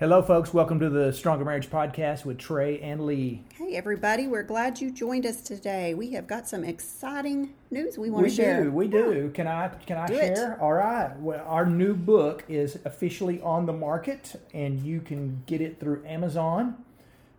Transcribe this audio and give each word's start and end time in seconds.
Hello, 0.00 0.22
folks. 0.22 0.54
Welcome 0.54 0.80
to 0.80 0.88
the 0.88 1.12
Stronger 1.12 1.44
Marriage 1.44 1.68
Podcast 1.68 2.24
with 2.24 2.38
Trey 2.38 2.80
and 2.80 3.04
Lee. 3.04 3.44
Hey, 3.58 3.76
everybody. 3.76 4.28
We're 4.28 4.42
glad 4.42 4.80
you 4.80 4.90
joined 4.90 5.26
us 5.26 5.42
today. 5.42 5.92
We 5.92 6.12
have 6.12 6.26
got 6.26 6.48
some 6.48 6.64
exciting 6.64 7.52
news 7.70 7.98
we 7.98 8.08
want 8.08 8.22
we 8.22 8.30
to 8.30 8.34
share. 8.34 8.70
We 8.70 8.88
do. 8.88 9.04
We 9.04 9.14
do. 9.14 9.30
Can 9.34 9.46
I? 9.46 9.68
Can 9.68 9.98
I 9.98 10.06
Do 10.06 10.14
it. 10.14 10.38
share? 10.38 10.58
All 10.58 10.72
right. 10.72 11.14
Well, 11.20 11.44
our 11.46 11.66
new 11.66 11.92
book 11.92 12.44
is 12.48 12.78
officially 12.86 13.42
on 13.42 13.66
the 13.66 13.74
market, 13.74 14.40
and 14.54 14.80
you 14.80 15.02
can 15.02 15.42
get 15.44 15.60
it 15.60 15.78
through 15.78 16.02
Amazon, 16.06 16.82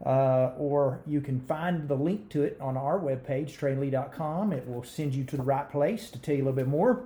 uh, 0.06 0.52
or 0.56 1.00
you 1.08 1.20
can 1.20 1.40
find 1.40 1.88
the 1.88 1.96
link 1.96 2.30
to 2.30 2.44
it 2.44 2.60
on 2.62 2.78
our 2.78 3.00
webpage, 3.00 3.58
treyandlee.com. 3.58 4.54
It 4.54 4.68
will 4.68 4.84
send 4.84 5.16
you 5.16 5.24
to 5.24 5.36
the 5.36 5.42
right 5.42 5.68
place 5.68 6.12
to 6.12 6.20
tell 6.20 6.36
you 6.36 6.44
a 6.44 6.46
little 6.46 6.58
bit 6.58 6.68
more. 6.68 7.06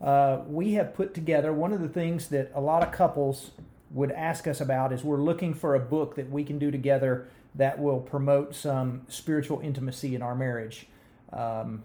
Uh, 0.00 0.42
we 0.46 0.74
have 0.74 0.94
put 0.94 1.14
together 1.14 1.52
one 1.52 1.72
of 1.72 1.80
the 1.80 1.88
things 1.88 2.28
that 2.28 2.52
a 2.54 2.60
lot 2.60 2.84
of 2.84 2.92
couples 2.92 3.50
would 3.94 4.12
ask 4.12 4.46
us 4.46 4.60
about 4.60 4.92
is 4.92 5.02
we're 5.02 5.22
looking 5.22 5.54
for 5.54 5.74
a 5.74 5.80
book 5.80 6.16
that 6.16 6.30
we 6.30 6.44
can 6.44 6.58
do 6.58 6.70
together 6.70 7.28
that 7.54 7.78
will 7.78 8.00
promote 8.00 8.54
some 8.54 9.02
spiritual 9.08 9.60
intimacy 9.60 10.14
in 10.14 10.20
our 10.20 10.34
marriage. 10.34 10.88
Um, 11.32 11.84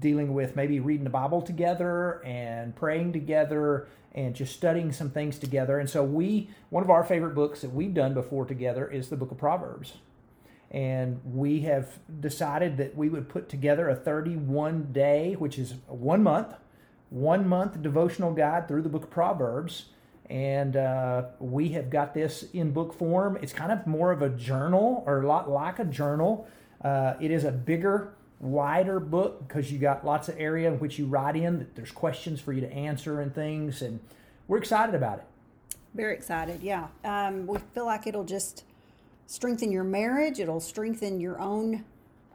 dealing 0.00 0.34
with 0.34 0.56
maybe 0.56 0.80
reading 0.80 1.04
the 1.04 1.10
Bible 1.10 1.40
together 1.40 2.22
and 2.24 2.74
praying 2.76 3.12
together 3.12 3.88
and 4.12 4.34
just 4.34 4.54
studying 4.54 4.92
some 4.92 5.10
things 5.10 5.38
together. 5.38 5.78
And 5.78 5.88
so 5.88 6.02
we 6.02 6.50
one 6.70 6.82
of 6.82 6.90
our 6.90 7.04
favorite 7.04 7.34
books 7.34 7.60
that 7.60 7.72
we've 7.72 7.94
done 7.94 8.14
before 8.14 8.44
together 8.44 8.90
is 8.90 9.08
the 9.08 9.16
book 9.16 9.30
of 9.30 9.38
Proverbs. 9.38 9.94
And 10.70 11.20
we 11.24 11.60
have 11.60 11.98
decided 12.20 12.76
that 12.76 12.94
we 12.94 13.08
would 13.08 13.28
put 13.28 13.48
together 13.48 13.88
a 13.88 13.96
31 13.96 14.92
day, 14.92 15.34
which 15.38 15.58
is 15.58 15.74
one 15.86 16.22
month, 16.22 16.54
one 17.08 17.48
month 17.48 17.80
devotional 17.80 18.32
guide 18.32 18.68
through 18.68 18.82
the 18.82 18.90
book 18.90 19.04
of 19.04 19.10
Proverbs. 19.10 19.86
And 20.30 20.76
uh, 20.76 21.24
we 21.38 21.70
have 21.70 21.88
got 21.88 22.12
this 22.12 22.44
in 22.52 22.72
book 22.72 22.92
form. 22.92 23.38
It's 23.40 23.52
kind 23.52 23.72
of 23.72 23.86
more 23.86 24.12
of 24.12 24.20
a 24.22 24.28
journal 24.28 25.02
or 25.06 25.22
a 25.22 25.26
lot 25.26 25.50
like 25.50 25.78
a 25.78 25.84
journal. 25.84 26.46
Uh, 26.82 27.14
it 27.20 27.30
is 27.30 27.44
a 27.44 27.50
bigger, 27.50 28.12
wider 28.40 29.00
book 29.00 29.46
because 29.48 29.72
you 29.72 29.78
got 29.78 30.04
lots 30.04 30.28
of 30.28 30.36
area 30.38 30.70
in 30.70 30.78
which 30.78 30.98
you 30.98 31.06
write 31.06 31.36
in. 31.36 31.66
There's 31.74 31.90
questions 31.90 32.40
for 32.40 32.52
you 32.52 32.60
to 32.60 32.72
answer 32.72 33.20
and 33.20 33.34
things, 33.34 33.80
and 33.82 34.00
we're 34.46 34.58
excited 34.58 34.94
about 34.94 35.18
it. 35.18 35.24
Very 35.94 36.14
excited, 36.14 36.62
yeah. 36.62 36.88
Um, 37.04 37.46
we 37.46 37.58
feel 37.74 37.86
like 37.86 38.06
it'll 38.06 38.24
just 38.24 38.64
strengthen 39.26 39.72
your 39.72 39.84
marriage, 39.84 40.38
it'll 40.40 40.60
strengthen 40.60 41.20
your 41.20 41.40
own 41.40 41.84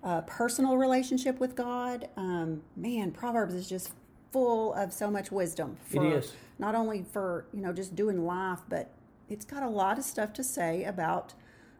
uh, 0.04 0.22
personal 0.22 0.78
relationship 0.78 1.39
with 1.39 1.56
God. 1.56 2.10
Um, 2.17 2.64
man, 2.76 3.12
Proverbs 3.12 3.54
is 3.54 3.70
just 3.70 3.92
full 4.34 4.73
of 4.73 4.92
so 4.92 5.09
much 5.09 5.31
wisdom. 5.31 5.78
For, 5.86 6.17
is. 6.17 6.34
Not 6.59 6.76
only 6.76 7.06
for, 7.14 7.45
you 7.53 7.62
know, 7.62 7.72
just 7.72 7.95
doing 7.95 8.26
life, 8.26 8.59
but 8.67 8.89
it's 9.30 9.45
got 9.45 9.64
a 9.64 9.70
lot 9.70 9.98
of 9.98 10.03
stuff 10.03 10.34
to 10.34 10.44
say 10.44 10.84
about 10.84 11.34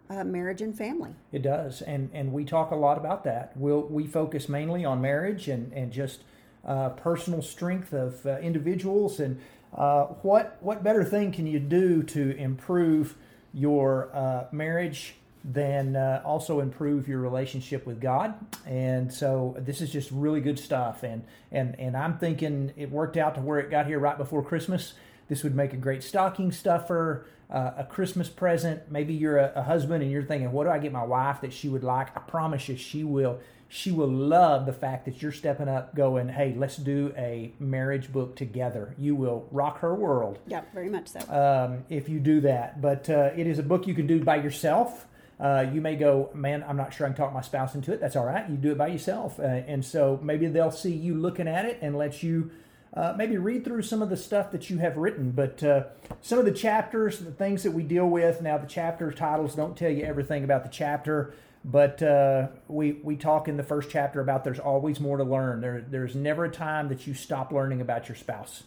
uh, 0.10 0.24
marriage 0.24 0.62
and 0.62 0.78
family. 0.78 1.16
It 1.32 1.42
does, 1.42 1.82
and 1.82 2.10
and 2.14 2.32
we 2.32 2.46
talk 2.46 2.72
a 2.72 2.76
lot 2.76 2.98
about 2.98 3.24
that. 3.24 3.56
We'll 3.56 3.82
we 3.82 4.06
focus 4.06 4.48
mainly 4.48 4.86
on 4.86 5.02
marriage 5.02 5.48
and 5.48 5.74
and 5.74 5.92
just 5.92 6.22
uh, 6.66 6.90
personal 6.90 7.42
strength 7.42 7.94
of 7.94 8.26
uh, 8.26 8.38
individuals 8.40 9.20
and 9.20 9.40
uh, 9.76 10.06
what 10.22 10.58
what 10.62 10.84
better 10.84 11.04
thing 11.04 11.32
can 11.32 11.48
you 11.48 11.60
do 11.60 12.04
to 12.04 12.36
improve 12.38 13.16
your 13.54 14.10
uh, 14.14 14.46
marriage 14.52 15.16
than 15.44 15.96
uh, 15.96 16.22
also 16.26 16.62
improve 16.62 17.08
your 17.08 17.20
relationship 17.20 17.86
with 17.86 18.00
God. 18.00 18.34
And 18.66 19.14
so 19.14 19.56
this 19.60 19.82
is 19.82 19.92
just 19.92 20.10
really 20.12 20.40
good 20.42 20.58
stuff. 20.58 21.04
And 21.04 21.24
and 21.52 21.78
and 21.80 21.98
I'm 21.98 22.18
thinking 22.18 22.72
it 22.78 22.90
worked 22.92 23.18
out 23.18 23.36
to 23.36 23.42
where 23.42 23.60
it 23.60 23.70
got 23.70 23.86
here 23.88 24.00
right 24.00 24.18
before 24.18 24.44
Christmas. 24.44 24.94
This 25.28 25.44
would 25.44 25.56
make 25.56 25.74
a 25.74 25.78
great 25.78 26.04
stocking 26.04 26.52
stuffer, 26.52 27.26
uh, 27.50 27.72
a 27.78 27.84
Christmas 27.86 28.30
present. 28.30 28.92
Maybe 28.92 29.14
you're 29.14 29.38
a, 29.38 29.52
a 29.56 29.64
husband 29.64 30.04
and 30.04 30.12
you're 30.12 30.24
thinking, 30.24 30.52
what 30.52 30.66
do 30.66 30.70
I 30.70 30.80
get 30.80 30.92
my 30.92 31.04
wife 31.04 31.42
that 31.42 31.54
she 31.54 31.70
would 31.70 31.84
like? 31.84 32.16
I 32.16 32.20
promise 32.22 32.68
you, 32.70 32.78
she 32.78 33.04
will. 33.04 33.40
She 33.70 33.92
will 33.92 34.10
love 34.10 34.66
the 34.68 34.74
fact 34.74 35.06
that 35.06 35.22
you're 35.24 35.32
stepping 35.32 35.68
up, 35.68 35.96
going, 35.96 36.30
"Hey, 36.30 36.54
let's 36.56 36.78
do 36.78 37.12
a 37.18 37.54
marriage 37.60 38.14
book 38.14 38.36
together." 38.36 38.94
You 39.00 39.16
will 39.16 39.48
rock 39.52 39.80
her 39.80 39.96
world 39.96 40.38
Yeah, 40.48 40.62
very 40.76 40.90
much 40.90 41.08
so. 41.08 41.20
um, 41.32 41.84
if 41.90 42.08
you 42.08 42.20
do 42.20 42.40
that. 42.42 42.80
But 42.82 43.10
uh, 43.10 43.32
it 43.36 43.48
is 43.48 43.58
a 43.60 43.64
book 43.64 43.88
you 43.88 43.96
can 43.96 44.06
do 44.08 44.24
by 44.24 44.36
yourself. 44.36 45.08
Uh, 45.44 45.70
you 45.74 45.82
may 45.82 45.98
go, 45.98 46.30
man, 46.34 46.64
I'm 46.66 46.78
not 46.78 46.94
sure 46.94 47.06
I 47.06 47.10
can 47.10 47.18
talk 47.18 47.34
my 47.34 47.42
spouse 47.42 47.76
into 47.76 47.92
it. 47.92 48.00
That's 48.00 48.16
all 48.16 48.24
right. 48.24 48.50
You 48.50 48.56
do 48.56 48.72
it 48.72 48.78
by 48.78 48.88
yourself. 48.88 49.42
Uh, 49.42 49.44
and 49.44 49.84
so 49.84 50.18
maybe 50.24 50.48
they'll 50.48 50.72
see 50.72 50.94
you 50.94 51.16
looking 51.16 51.50
at 51.50 51.66
it 51.66 51.80
and 51.82 51.98
let 51.98 52.24
you 52.24 52.50
uh, 52.94 53.14
maybe 53.18 53.36
read 53.36 53.66
through 53.66 53.82
some 53.82 54.02
of 54.02 54.10
the 54.10 54.16
stuff 54.16 54.52
that 54.52 54.70
you 54.70 54.78
have 54.78 54.96
written. 54.96 55.32
But 55.32 55.62
uh, 55.62 55.84
some 56.22 56.40
of 56.40 56.46
the 56.46 56.54
chapters, 56.54 57.20
the 57.20 57.32
things 57.32 57.64
that 57.64 57.72
we 57.72 57.84
deal 57.84 58.08
with, 58.08 58.42
now 58.42 58.58
the 58.58 58.68
chapter 58.68 59.12
titles 59.12 59.54
don't 59.54 59.76
tell 59.76 59.92
you 59.92 60.06
everything 60.06 60.46
about 60.46 60.64
the 60.64 60.70
chapter. 60.70 61.34
But 61.66 62.02
uh, 62.02 62.48
we, 62.70 62.94
we 63.04 63.18
talk 63.18 63.50
in 63.50 63.58
the 63.58 63.64
first 63.64 63.90
chapter 63.90 64.22
about 64.22 64.46
there's 64.46 64.60
always 64.60 65.02
more 65.02 65.18
to 65.18 65.26
learn. 65.26 65.60
There, 65.60 65.86
there's 65.86 66.16
never 66.16 66.46
a 66.46 66.52
time 66.52 66.88
that 66.88 67.06
you 67.06 67.14
stop 67.14 67.52
learning 67.52 67.82
about 67.82 68.08
your 68.08 68.16
spouse. 68.16 68.64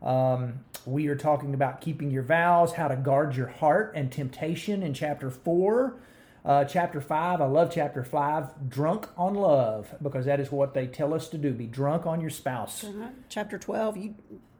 Um, 0.00 0.60
we 0.86 1.08
are 1.08 1.16
talking 1.16 1.54
about 1.54 1.80
keeping 1.80 2.12
your 2.12 2.22
vows, 2.22 2.74
how 2.74 2.86
to 2.86 2.96
guard 2.96 3.34
your 3.34 3.48
heart 3.48 3.94
and 3.96 4.12
temptation 4.12 4.84
in 4.84 4.94
chapter 4.94 5.28
four. 5.28 5.96
Uh, 6.44 6.64
chapter 6.64 7.00
five, 7.00 7.40
I 7.40 7.46
love 7.46 7.70
chapter 7.72 8.02
five, 8.02 8.68
drunk 8.68 9.08
on 9.16 9.34
love, 9.34 9.94
because 10.02 10.24
that 10.24 10.40
is 10.40 10.50
what 10.50 10.74
they 10.74 10.86
tell 10.86 11.12
us 11.12 11.28
to 11.28 11.38
do 11.38 11.52
be 11.52 11.66
drunk 11.66 12.06
on 12.06 12.20
your 12.20 12.30
spouse. 12.30 12.84
Uh-huh. 12.84 13.08
Chapter 13.28 13.58
12, 13.58 13.96
you 13.96 14.14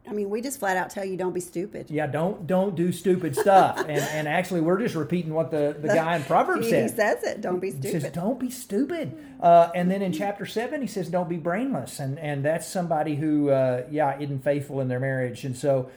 I 0.09 0.13
mean, 0.13 0.31
we 0.31 0.41
just 0.41 0.59
flat 0.59 0.77
out 0.77 0.91
tell 0.91 1.05
you 1.05 1.17
don't 1.17 1.33
be 1.33 1.41
stupid. 1.41 1.91
Yeah, 1.91 2.07
don't 2.07 2.47
don't 2.47 2.75
do 2.75 2.91
stupid 2.91 3.37
stuff. 3.37 3.79
and 3.81 3.91
and 3.91 4.27
actually, 4.27 4.61
we're 4.61 4.79
just 4.79 4.95
repeating 4.95 5.33
what 5.33 5.51
the, 5.51 5.77
the 5.79 5.89
guy 5.89 6.17
in 6.17 6.25
Proverbs 6.25 6.69
says. 6.69 6.91
He 6.91 6.97
said. 6.97 7.21
says 7.21 7.37
it, 7.37 7.41
don't 7.41 7.61
be 7.61 7.71
stupid. 7.71 7.95
He 7.95 8.01
says, 8.01 8.13
"Don't 8.13 8.41
be 8.41 8.51
stupid." 8.51 9.17
Uh, 9.41 9.71
and 9.75 9.91
then 9.91 10.03
in 10.03 10.13
chapter 10.13 10.47
seven, 10.47 10.81
he 10.81 10.87
says, 10.87 11.09
"Don't 11.09 11.29
be 11.29 11.37
brainless." 11.37 12.01
And 12.01 12.19
and 12.19 12.45
that's 12.45 12.67
somebody 12.67 13.17
who, 13.17 13.51
uh, 13.51 13.85
yeah, 13.91 14.19
isn't 14.19 14.43
faithful 14.43 14.81
in 14.81 14.89
their 14.89 15.01
marriage. 15.01 15.45
And 15.45 15.57
so, 15.57 15.91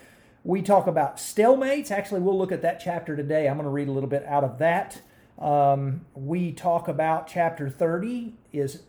we 0.43 0.61
talk 0.61 0.85
about 0.85 1.17
stalemates. 1.17 1.89
Actually, 1.89 2.21
we'll 2.21 2.37
look 2.37 2.51
at 2.51 2.61
that 2.61 2.81
chapter 2.83 3.15
today. 3.15 3.47
I'm 3.47 3.55
going 3.55 3.65
to 3.65 3.71
read 3.71 3.87
a 3.87 3.91
little 3.91 4.09
bit 4.09 4.25
out 4.25 4.43
of 4.43 4.59
that. 4.59 5.01
Um, 5.39 6.05
we 6.13 6.51
talk 6.51 6.87
about 6.87 7.27
chapter 7.27 7.69
thirty 7.69 8.33
is 8.51 8.83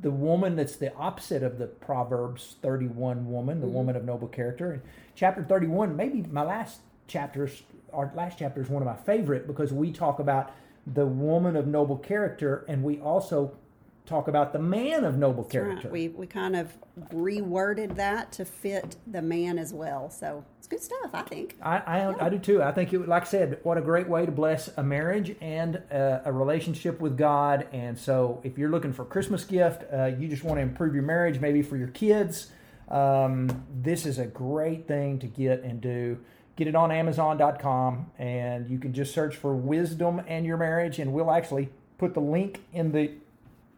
the 0.00 0.10
woman 0.10 0.56
that's 0.56 0.76
the 0.76 0.94
opposite 0.94 1.42
of 1.42 1.58
the 1.58 1.66
Proverbs 1.66 2.56
31 2.62 3.30
woman, 3.30 3.60
the 3.60 3.66
woman 3.66 3.96
of 3.96 4.04
noble 4.04 4.28
character. 4.28 4.70
And 4.70 4.82
chapter 5.16 5.42
31, 5.42 5.96
maybe 5.96 6.22
my 6.30 6.42
last 6.42 6.80
chapters, 7.08 7.62
our 7.92 8.12
last 8.14 8.38
chapter 8.38 8.60
is 8.60 8.68
one 8.68 8.82
of 8.82 8.86
my 8.86 8.96
favorite 8.96 9.46
because 9.46 9.72
we 9.72 9.90
talk 9.90 10.20
about 10.20 10.52
the 10.86 11.06
woman 11.06 11.56
of 11.56 11.66
noble 11.66 11.96
character 11.96 12.64
and 12.68 12.82
we 12.82 13.00
also 13.00 13.56
talk 14.08 14.28
about 14.28 14.52
the 14.52 14.58
man 14.58 15.04
of 15.04 15.18
noble 15.18 15.44
character. 15.44 15.88
Right. 15.88 15.92
We, 15.92 16.08
we 16.08 16.26
kind 16.26 16.56
of 16.56 16.72
reworded 17.10 17.94
that 17.96 18.32
to 18.32 18.44
fit 18.44 18.96
the 19.06 19.22
man 19.22 19.58
as 19.58 19.72
well. 19.72 20.10
So 20.10 20.44
it's 20.58 20.66
good 20.66 20.82
stuff, 20.82 21.10
I 21.12 21.22
think. 21.22 21.56
I, 21.62 21.78
I, 21.78 22.26
I 22.26 22.28
do 22.28 22.38
too. 22.38 22.62
I 22.62 22.72
think, 22.72 22.92
it, 22.92 23.06
like 23.06 23.22
I 23.22 23.26
said, 23.26 23.60
what 23.62 23.78
a 23.78 23.82
great 23.82 24.08
way 24.08 24.26
to 24.26 24.32
bless 24.32 24.68
a 24.76 24.82
marriage 24.82 25.36
and 25.40 25.76
a, 25.76 26.22
a 26.24 26.32
relationship 26.32 27.00
with 27.00 27.16
God. 27.16 27.68
And 27.72 27.98
so, 27.98 28.40
if 28.42 28.58
you're 28.58 28.70
looking 28.70 28.92
for 28.92 29.02
a 29.02 29.06
Christmas 29.06 29.44
gift, 29.44 29.84
uh, 29.92 30.06
you 30.06 30.28
just 30.28 30.44
want 30.44 30.58
to 30.58 30.62
improve 30.62 30.94
your 30.94 31.04
marriage, 31.04 31.40
maybe 31.40 31.62
for 31.62 31.76
your 31.76 31.88
kids, 31.88 32.48
um, 32.90 33.66
this 33.82 34.06
is 34.06 34.18
a 34.18 34.26
great 34.26 34.88
thing 34.88 35.18
to 35.18 35.26
get 35.26 35.62
and 35.62 35.80
do. 35.80 36.18
Get 36.56 36.66
it 36.66 36.74
on 36.74 36.90
Amazon.com, 36.90 38.10
and 38.18 38.68
you 38.68 38.78
can 38.78 38.92
just 38.92 39.14
search 39.14 39.36
for 39.36 39.54
"Wisdom 39.54 40.20
and 40.26 40.44
Your 40.44 40.56
Marriage," 40.56 40.98
and 40.98 41.12
we'll 41.12 41.30
actually 41.30 41.68
put 41.98 42.14
the 42.14 42.20
link 42.20 42.64
in 42.72 42.90
the 42.92 43.12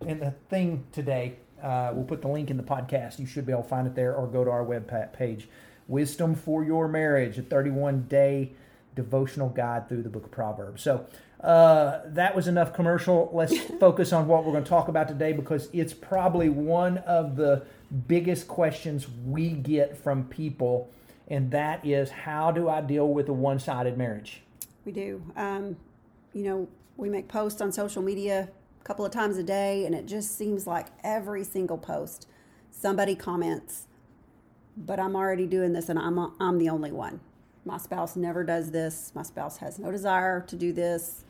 in 0.06 0.20
the 0.20 0.32
thing 0.48 0.84
today. 0.92 1.36
Uh, 1.62 1.92
we'll 1.94 2.04
put 2.04 2.22
the 2.22 2.28
link 2.28 2.50
in 2.50 2.56
the 2.56 2.62
podcast. 2.62 3.18
You 3.18 3.26
should 3.26 3.46
be 3.46 3.52
able 3.52 3.62
to 3.62 3.68
find 3.68 3.86
it 3.86 3.94
there, 3.94 4.14
or 4.14 4.26
go 4.26 4.44
to 4.44 4.50
our 4.50 4.64
web 4.64 4.90
page. 5.12 5.48
Wisdom 5.88 6.34
for 6.34 6.64
Your 6.64 6.88
Marriage, 6.88 7.36
a 7.38 7.42
31 7.42 8.06
day 8.08 8.52
devotional 8.94 9.48
guide 9.48 9.88
through 9.88 10.02
the 10.02 10.08
book 10.08 10.24
of 10.24 10.30
Proverbs. 10.30 10.82
So 10.82 11.06
uh, 11.42 12.00
that 12.06 12.34
was 12.34 12.48
enough 12.48 12.72
commercial. 12.72 13.30
Let's 13.32 13.58
focus 13.80 14.12
on 14.12 14.26
what 14.26 14.44
we're 14.44 14.52
going 14.52 14.64
to 14.64 14.70
talk 14.70 14.88
about 14.88 15.08
today 15.08 15.32
because 15.32 15.68
it's 15.72 15.92
probably 15.92 16.48
one 16.48 16.98
of 16.98 17.36
the 17.36 17.64
biggest 18.06 18.46
questions 18.46 19.06
we 19.26 19.50
get 19.50 19.96
from 19.96 20.24
people, 20.24 20.90
and 21.28 21.50
that 21.50 21.84
is 21.84 22.10
how 22.10 22.50
do 22.50 22.68
I 22.68 22.80
deal 22.80 23.08
with 23.08 23.28
a 23.28 23.32
one 23.32 23.58
sided 23.58 23.98
marriage? 23.98 24.42
We 24.84 24.92
do. 24.92 25.22
Um, 25.36 25.76
you 26.32 26.44
know, 26.44 26.68
we 26.96 27.08
make 27.08 27.28
posts 27.28 27.60
on 27.60 27.72
social 27.72 28.02
media 28.02 28.48
a 28.80 28.84
couple 28.84 29.04
of 29.04 29.12
times 29.12 29.36
a 29.36 29.42
day, 29.42 29.84
and 29.84 29.94
it 29.94 30.06
just 30.06 30.36
seems 30.36 30.66
like 30.66 30.86
every 31.04 31.44
single 31.44 31.78
post 31.78 32.26
somebody 32.70 33.14
comments, 33.14 33.86
but 34.76 34.98
I'm 34.98 35.14
already 35.14 35.46
doing 35.46 35.72
this 35.72 35.88
and 35.88 35.98
I'm, 35.98 36.18
I'm 36.40 36.58
the 36.58 36.68
only 36.70 36.92
one. 36.92 37.20
My 37.64 37.76
spouse 37.76 38.16
never 38.16 38.42
does 38.42 38.70
this. 38.70 39.12
My 39.14 39.22
spouse 39.22 39.58
has 39.58 39.78
no 39.78 39.90
desire 39.90 40.40
to 40.42 40.56
do 40.56 40.72
this. 40.72 41.24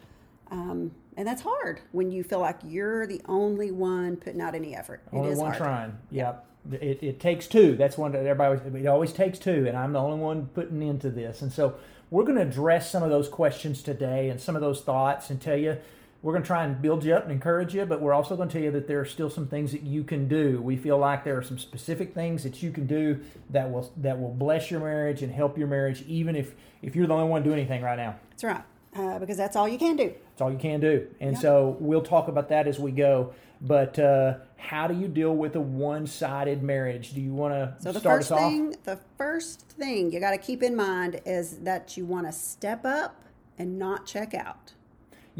Um, 0.50 0.92
and 1.16 1.26
that's 1.26 1.42
hard 1.42 1.80
when 1.92 2.10
you 2.10 2.22
feel 2.22 2.38
like 2.38 2.58
you're 2.64 3.06
the 3.06 3.20
only 3.26 3.70
one 3.70 4.16
putting 4.16 4.40
out 4.40 4.54
any 4.54 4.76
effort. 4.76 5.02
Only 5.12 5.30
it 5.30 5.32
is 5.32 5.38
one 5.38 5.48
hard. 5.48 5.58
trying. 5.58 5.98
Yep. 6.10 6.46
It, 6.72 7.02
it 7.02 7.20
takes 7.20 7.46
two. 7.46 7.74
That's 7.74 7.98
one 7.98 8.12
that 8.12 8.24
everybody 8.26 8.80
it 8.80 8.86
always 8.86 9.12
takes 9.12 9.38
two, 9.38 9.66
and 9.66 9.76
I'm 9.76 9.92
the 9.92 9.98
only 9.98 10.18
one 10.18 10.46
putting 10.54 10.82
into 10.82 11.10
this. 11.10 11.42
And 11.42 11.52
so 11.52 11.74
we're 12.10 12.24
going 12.24 12.36
to 12.36 12.42
address 12.42 12.90
some 12.90 13.02
of 13.02 13.10
those 13.10 13.28
questions 13.28 13.82
today 13.82 14.28
and 14.28 14.40
some 14.40 14.54
of 14.56 14.60
those 14.60 14.82
thoughts 14.82 15.30
and 15.30 15.40
tell 15.40 15.56
you 15.56 15.78
we're 16.22 16.32
going 16.32 16.42
to 16.42 16.46
try 16.46 16.64
and 16.64 16.82
build 16.82 17.02
you 17.04 17.14
up 17.14 17.22
and 17.22 17.32
encourage 17.32 17.74
you, 17.74 17.86
but 17.86 18.00
we're 18.00 18.12
also 18.12 18.36
going 18.36 18.48
to 18.48 18.52
tell 18.52 18.62
you 18.62 18.70
that 18.72 18.86
there 18.86 19.00
are 19.00 19.06
still 19.06 19.30
some 19.30 19.46
things 19.46 19.72
that 19.72 19.82
you 19.82 20.04
can 20.04 20.28
do. 20.28 20.60
We 20.60 20.76
feel 20.76 20.98
like 20.98 21.24
there 21.24 21.38
are 21.38 21.42
some 21.42 21.58
specific 21.58 22.14
things 22.14 22.42
that 22.42 22.62
you 22.62 22.70
can 22.70 22.86
do 22.86 23.20
that 23.50 23.70
will 23.70 23.90
that 23.98 24.20
will 24.20 24.34
bless 24.34 24.70
your 24.70 24.80
marriage 24.80 25.22
and 25.22 25.32
help 25.32 25.56
your 25.56 25.68
marriage, 25.68 26.02
even 26.06 26.36
if 26.36 26.54
if 26.82 26.94
you're 26.94 27.06
the 27.06 27.14
only 27.14 27.28
one 27.28 27.42
doing 27.42 27.58
anything 27.58 27.82
right 27.82 27.96
now. 27.96 28.16
That's 28.30 28.44
right, 28.44 28.62
uh, 28.94 29.18
because 29.18 29.38
that's 29.38 29.56
all 29.56 29.68
you 29.68 29.78
can 29.78 29.96
do. 29.96 30.08
That's 30.08 30.42
all 30.42 30.52
you 30.52 30.58
can 30.58 30.80
do, 30.80 31.06
and 31.20 31.38
so 31.38 31.76
we'll 31.80 32.02
talk 32.02 32.28
about 32.28 32.50
that 32.50 32.66
as 32.66 32.78
we 32.78 32.92
go. 32.92 33.32
But 33.62 33.98
uh, 33.98 34.36
how 34.56 34.86
do 34.86 34.94
you 34.94 35.06
deal 35.06 35.36
with 35.36 35.54
a 35.54 35.60
one-sided 35.60 36.62
marriage? 36.62 37.12
Do 37.12 37.20
you 37.20 37.34
want 37.34 37.52
to 37.52 37.74
So 37.82 37.92
the 37.92 38.00
start 38.00 38.20
first 38.20 38.32
us 38.32 38.38
off? 38.38 38.50
thing, 38.50 38.74
the 38.84 38.98
first 39.18 39.68
thing 39.68 40.12
you 40.12 40.18
got 40.18 40.30
to 40.30 40.38
keep 40.38 40.62
in 40.62 40.74
mind 40.74 41.20
is 41.26 41.58
that 41.58 41.96
you 41.96 42.06
want 42.06 42.26
to 42.26 42.32
step 42.32 42.86
up 42.86 43.22
and 43.58 43.78
not 43.78 44.06
check 44.06 44.32
out. 44.32 44.72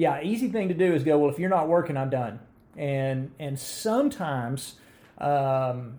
Yeah, 0.00 0.22
easy 0.22 0.48
thing 0.48 0.68
to 0.68 0.74
do 0.74 0.94
is 0.94 1.04
go. 1.04 1.18
Well, 1.18 1.30
if 1.30 1.38
you're 1.38 1.50
not 1.50 1.68
working, 1.68 1.94
I'm 1.98 2.08
done. 2.08 2.38
And 2.74 3.32
and 3.38 3.58
sometimes, 3.58 4.76
um, 5.18 5.98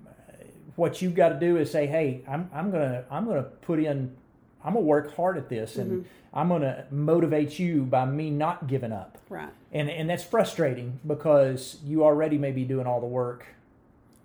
what 0.75 1.03
you've 1.03 1.13
got 1.13 1.29
to 1.29 1.39
do 1.39 1.57
is 1.57 1.69
say, 1.69 1.85
hey, 1.85 2.23
I'm 2.27 2.49
I'm 2.51 2.71
gonna 2.71 3.03
I'm 3.11 3.25
gonna 3.27 3.43
put 3.43 3.77
in, 3.77 4.15
I'm 4.65 4.73
gonna 4.73 4.85
work 4.85 5.15
hard 5.15 5.37
at 5.37 5.49
this, 5.49 5.75
and 5.75 6.05
I'm 6.33 6.49
gonna 6.49 6.85
motivate 6.89 7.59
you 7.59 7.83
by 7.83 8.05
me 8.05 8.31
not 8.31 8.65
giving 8.65 8.91
up. 8.91 9.19
Right. 9.29 9.49
And 9.71 9.87
and 9.87 10.09
that's 10.09 10.23
frustrating 10.23 10.99
because 11.05 11.77
you 11.85 12.03
already 12.03 12.39
may 12.39 12.51
be 12.51 12.63
doing 12.65 12.87
all 12.87 13.01
the 13.01 13.05
work. 13.05 13.45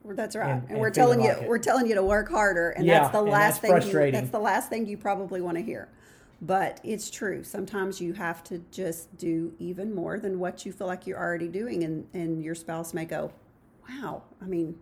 That's 0.07 0.37
right. 0.37 0.49
And- 0.53 0.63
And, 0.63 0.71
and 0.71 0.81
we're 0.81 0.91
telling 0.91 1.21
you 1.21 1.33
it. 1.33 1.47
we're 1.47 1.59
telling 1.59 1.87
you 1.87 1.97
to 1.97 2.03
work 2.03 2.31
harder 2.31 2.71
and 2.71 2.87
Yeah, 2.87 3.01
that's 3.01 3.13
the 3.13 3.21
last 3.21 3.61
that's 3.61 3.85
thing 3.85 4.05
you, 4.07 4.11
that's 4.13 4.31
the 4.31 4.39
last 4.39 4.71
thing 4.71 4.87
you 4.87 4.97
probably 4.97 5.43
want 5.43 5.59
to 5.59 5.63
hear. 5.63 5.89
But 6.43 6.81
it's 6.85 7.11
true. 7.11 7.43
Sometimes 7.43 8.01
you 8.01 8.13
have 8.13 8.45
to 8.45 8.63
just 8.71 9.17
do 9.17 9.55
even 9.59 9.95
more 9.95 10.19
than 10.19 10.39
what 10.39 10.67
you 10.67 10.73
feel 10.73 10.87
like 10.87 11.07
you're 11.07 11.19
already 11.19 11.49
doing 11.49 11.83
and 11.83 12.07
and 12.13 12.43
your 12.45 12.55
spouse 12.55 12.93
may 12.93 13.07
go, 13.07 13.33
"Wow." 13.89 14.23
I 14.43 14.45
mean, 14.45 14.79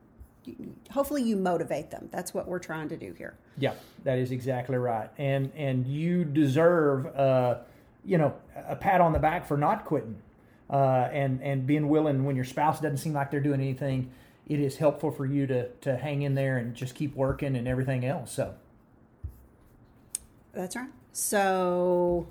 hopefully 0.90 1.22
you 1.22 1.36
motivate 1.36 1.90
them. 1.90 2.08
That's 2.10 2.34
what 2.34 2.48
we're 2.48 2.58
trying 2.58 2.88
to 2.88 2.96
do 2.96 3.12
here. 3.12 3.34
Yeah, 3.56 3.74
that 4.02 4.18
is 4.18 4.30
exactly 4.30 4.76
right. 4.76 5.10
And 5.16 5.52
and 5.54 5.86
you 5.86 6.24
deserve, 6.24 7.06
uh, 7.16 7.58
you 8.04 8.18
know, 8.18 8.34
a 8.66 8.76
pat 8.76 9.00
on 9.00 9.12
the 9.12 9.18
back 9.18 9.46
for 9.46 9.56
not 9.56 9.84
quitting, 9.84 10.16
uh, 10.70 11.08
and 11.12 11.40
and 11.42 11.66
being 11.66 11.88
willing 11.88 12.24
when 12.24 12.36
your 12.36 12.44
spouse 12.44 12.80
doesn't 12.80 12.98
seem 12.98 13.12
like 13.12 13.30
they're 13.30 13.40
doing 13.40 13.60
anything. 13.60 14.10
It 14.46 14.60
is 14.60 14.76
helpful 14.76 15.10
for 15.10 15.24
you 15.24 15.46
to 15.46 15.68
to 15.68 15.96
hang 15.96 16.22
in 16.22 16.34
there 16.34 16.58
and 16.58 16.74
just 16.74 16.94
keep 16.94 17.14
working 17.14 17.56
and 17.56 17.68
everything 17.68 18.04
else. 18.04 18.32
So 18.32 18.54
That's 20.52 20.76
right. 20.76 20.90
So, 21.14 22.26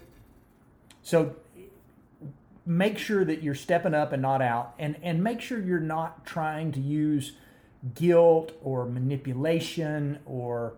so 1.03 1.37
make 2.65 2.97
sure 2.97 3.23
that 3.23 3.41
you're 3.41 3.55
stepping 3.55 3.93
up 3.93 4.11
and 4.11 4.21
not 4.21 4.41
out, 4.41 4.73
and 4.77 4.97
and 5.01 5.23
make 5.23 5.39
sure 5.39 5.57
you're 5.57 5.79
not 5.79 6.25
trying 6.25 6.73
to 6.73 6.81
use 6.81 7.31
guilt 7.95 8.51
or 8.61 8.85
manipulation 8.85 10.19
or 10.25 10.73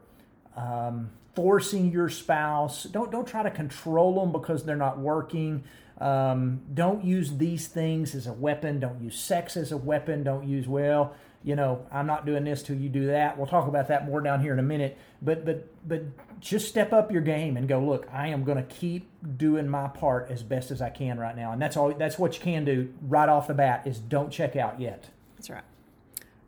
um, 0.56 1.10
forcing 1.34 1.92
your 1.92 2.08
spouse. 2.08 2.84
Don't 2.84 3.12
don't 3.12 3.28
try 3.28 3.42
to 3.42 3.50
control 3.50 4.20
them 4.20 4.32
because 4.32 4.66
they're 4.66 4.76
not 4.76 5.00
working. 5.00 5.64
Um, 5.98 6.62
don't 6.76 7.04
use 7.04 7.38
these 7.38 7.68
things 7.68 8.14
as 8.14 8.28
a 8.28 8.34
weapon. 8.34 8.80
Don't 8.80 9.02
use 9.02 9.20
sex 9.20 9.58
as 9.58 9.72
a 9.72 9.78
weapon. 9.78 10.22
Don't 10.22 10.48
use 10.48 10.68
well. 10.68 11.16
You 11.46 11.56
know, 11.56 11.86
I'm 11.92 12.08
not 12.08 12.26
doing 12.26 12.44
this 12.44 12.64
till 12.64 12.76
you 12.76 12.90
do 12.90 13.06
that. 13.08 13.38
We'll 13.38 13.46
talk 13.46 13.68
about 13.68 13.88
that 13.90 14.08
more 14.08 14.20
down 14.20 14.42
here 14.42 14.52
in 14.52 14.58
a 14.58 14.64
minute. 14.64 14.98
But 15.22 15.46
but 15.46 15.68
but 15.88 16.02
just 16.42 16.68
step 16.68 16.92
up 16.92 17.12
your 17.12 17.22
game 17.22 17.56
and 17.56 17.68
go. 17.68 17.80
Look, 17.80 18.08
I 18.12 18.30
am 18.30 18.44
going 18.44 18.58
to 18.58 18.64
keep 18.64 19.08
doing 19.38 19.70
my 19.70 19.88
part 19.88 20.32
as 20.32 20.42
best 20.42 20.72
as 20.72 20.82
I 20.82 20.90
can 20.90 21.20
right 21.20 21.36
now, 21.36 21.52
and 21.52 21.62
that's 21.62 21.78
all. 21.78 21.94
That's 21.94 22.18
what 22.18 22.36
you 22.36 22.42
can 22.42 22.66
do 22.66 22.92
right 23.02 23.30
off 23.30 23.48
the 23.48 23.54
bat. 23.54 23.86
Is 23.86 24.00
don't 24.00 24.32
check 24.32 24.56
out 24.56 24.82
yet. 24.82 25.10
that's 25.38 25.52
right. 25.52 25.64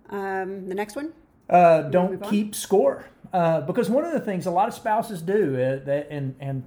Um, 0.09 0.67
the 0.67 0.75
next 0.75 0.95
one? 0.95 1.13
Uh, 1.47 1.83
don't 1.83 2.21
on? 2.23 2.29
keep 2.29 2.55
score 2.55 3.05
uh, 3.33 3.61
because 3.61 3.89
one 3.89 4.03
of 4.03 4.13
the 4.13 4.19
things 4.19 4.45
a 4.45 4.51
lot 4.51 4.67
of 4.67 4.73
spouses 4.73 5.21
do 5.21 5.55
uh, 5.55 5.85
that 5.85 6.07
and 6.09 6.35
and 6.39 6.63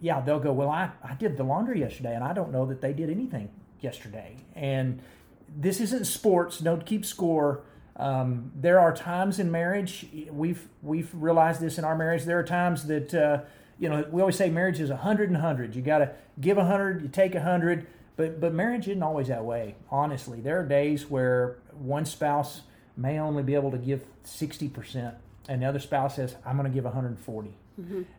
yeah 0.00 0.20
they'll 0.20 0.40
go 0.40 0.52
well 0.52 0.70
I, 0.70 0.90
I 1.04 1.14
did 1.14 1.36
the 1.36 1.44
laundry 1.44 1.80
yesterday 1.80 2.14
and 2.14 2.24
I 2.24 2.32
don't 2.32 2.50
know 2.50 2.66
that 2.66 2.80
they 2.80 2.92
did 2.92 3.10
anything 3.10 3.50
yesterday 3.80 4.36
and 4.54 5.00
this 5.56 5.80
isn't 5.80 6.06
sports. 6.06 6.58
Don't 6.58 6.84
keep 6.84 7.04
score. 7.04 7.62
Um, 7.96 8.52
there 8.54 8.78
are 8.78 8.94
times 8.94 9.38
in 9.40 9.50
marriage 9.50 10.06
we've 10.30 10.68
we've 10.82 11.10
realized 11.12 11.60
this 11.60 11.78
in 11.78 11.84
our 11.84 11.96
marriage 11.96 12.22
there 12.22 12.38
are 12.38 12.44
times 12.44 12.86
that 12.86 13.12
uh, 13.12 13.40
you 13.80 13.88
know 13.88 14.06
we 14.08 14.20
always 14.20 14.36
say 14.36 14.50
marriage 14.50 14.78
is 14.78 14.90
a 14.90 14.96
hundred 14.96 15.30
and 15.30 15.38
hundred. 15.38 15.74
You 15.74 15.82
got 15.82 15.98
to 15.98 16.12
give 16.40 16.58
a 16.58 16.64
hundred 16.64 17.02
you 17.02 17.08
take 17.08 17.34
a 17.34 17.42
hundred. 17.42 17.86
But 18.16 18.40
but 18.40 18.52
marriage 18.54 18.86
isn't 18.88 19.02
always 19.02 19.28
that 19.28 19.44
way 19.44 19.74
honestly. 19.90 20.40
There 20.40 20.60
are 20.60 20.64
days 20.64 21.08
where 21.10 21.58
one 21.72 22.04
spouse 22.04 22.62
may 22.96 23.18
only 23.18 23.42
be 23.42 23.54
able 23.54 23.70
to 23.70 23.78
give 23.78 24.02
60% 24.24 25.14
and 25.48 25.62
the 25.62 25.66
other 25.66 25.78
spouse 25.78 26.16
says 26.16 26.34
i'm 26.44 26.56
going 26.56 26.68
to 26.68 26.74
give 26.74 26.82
140 26.84 27.54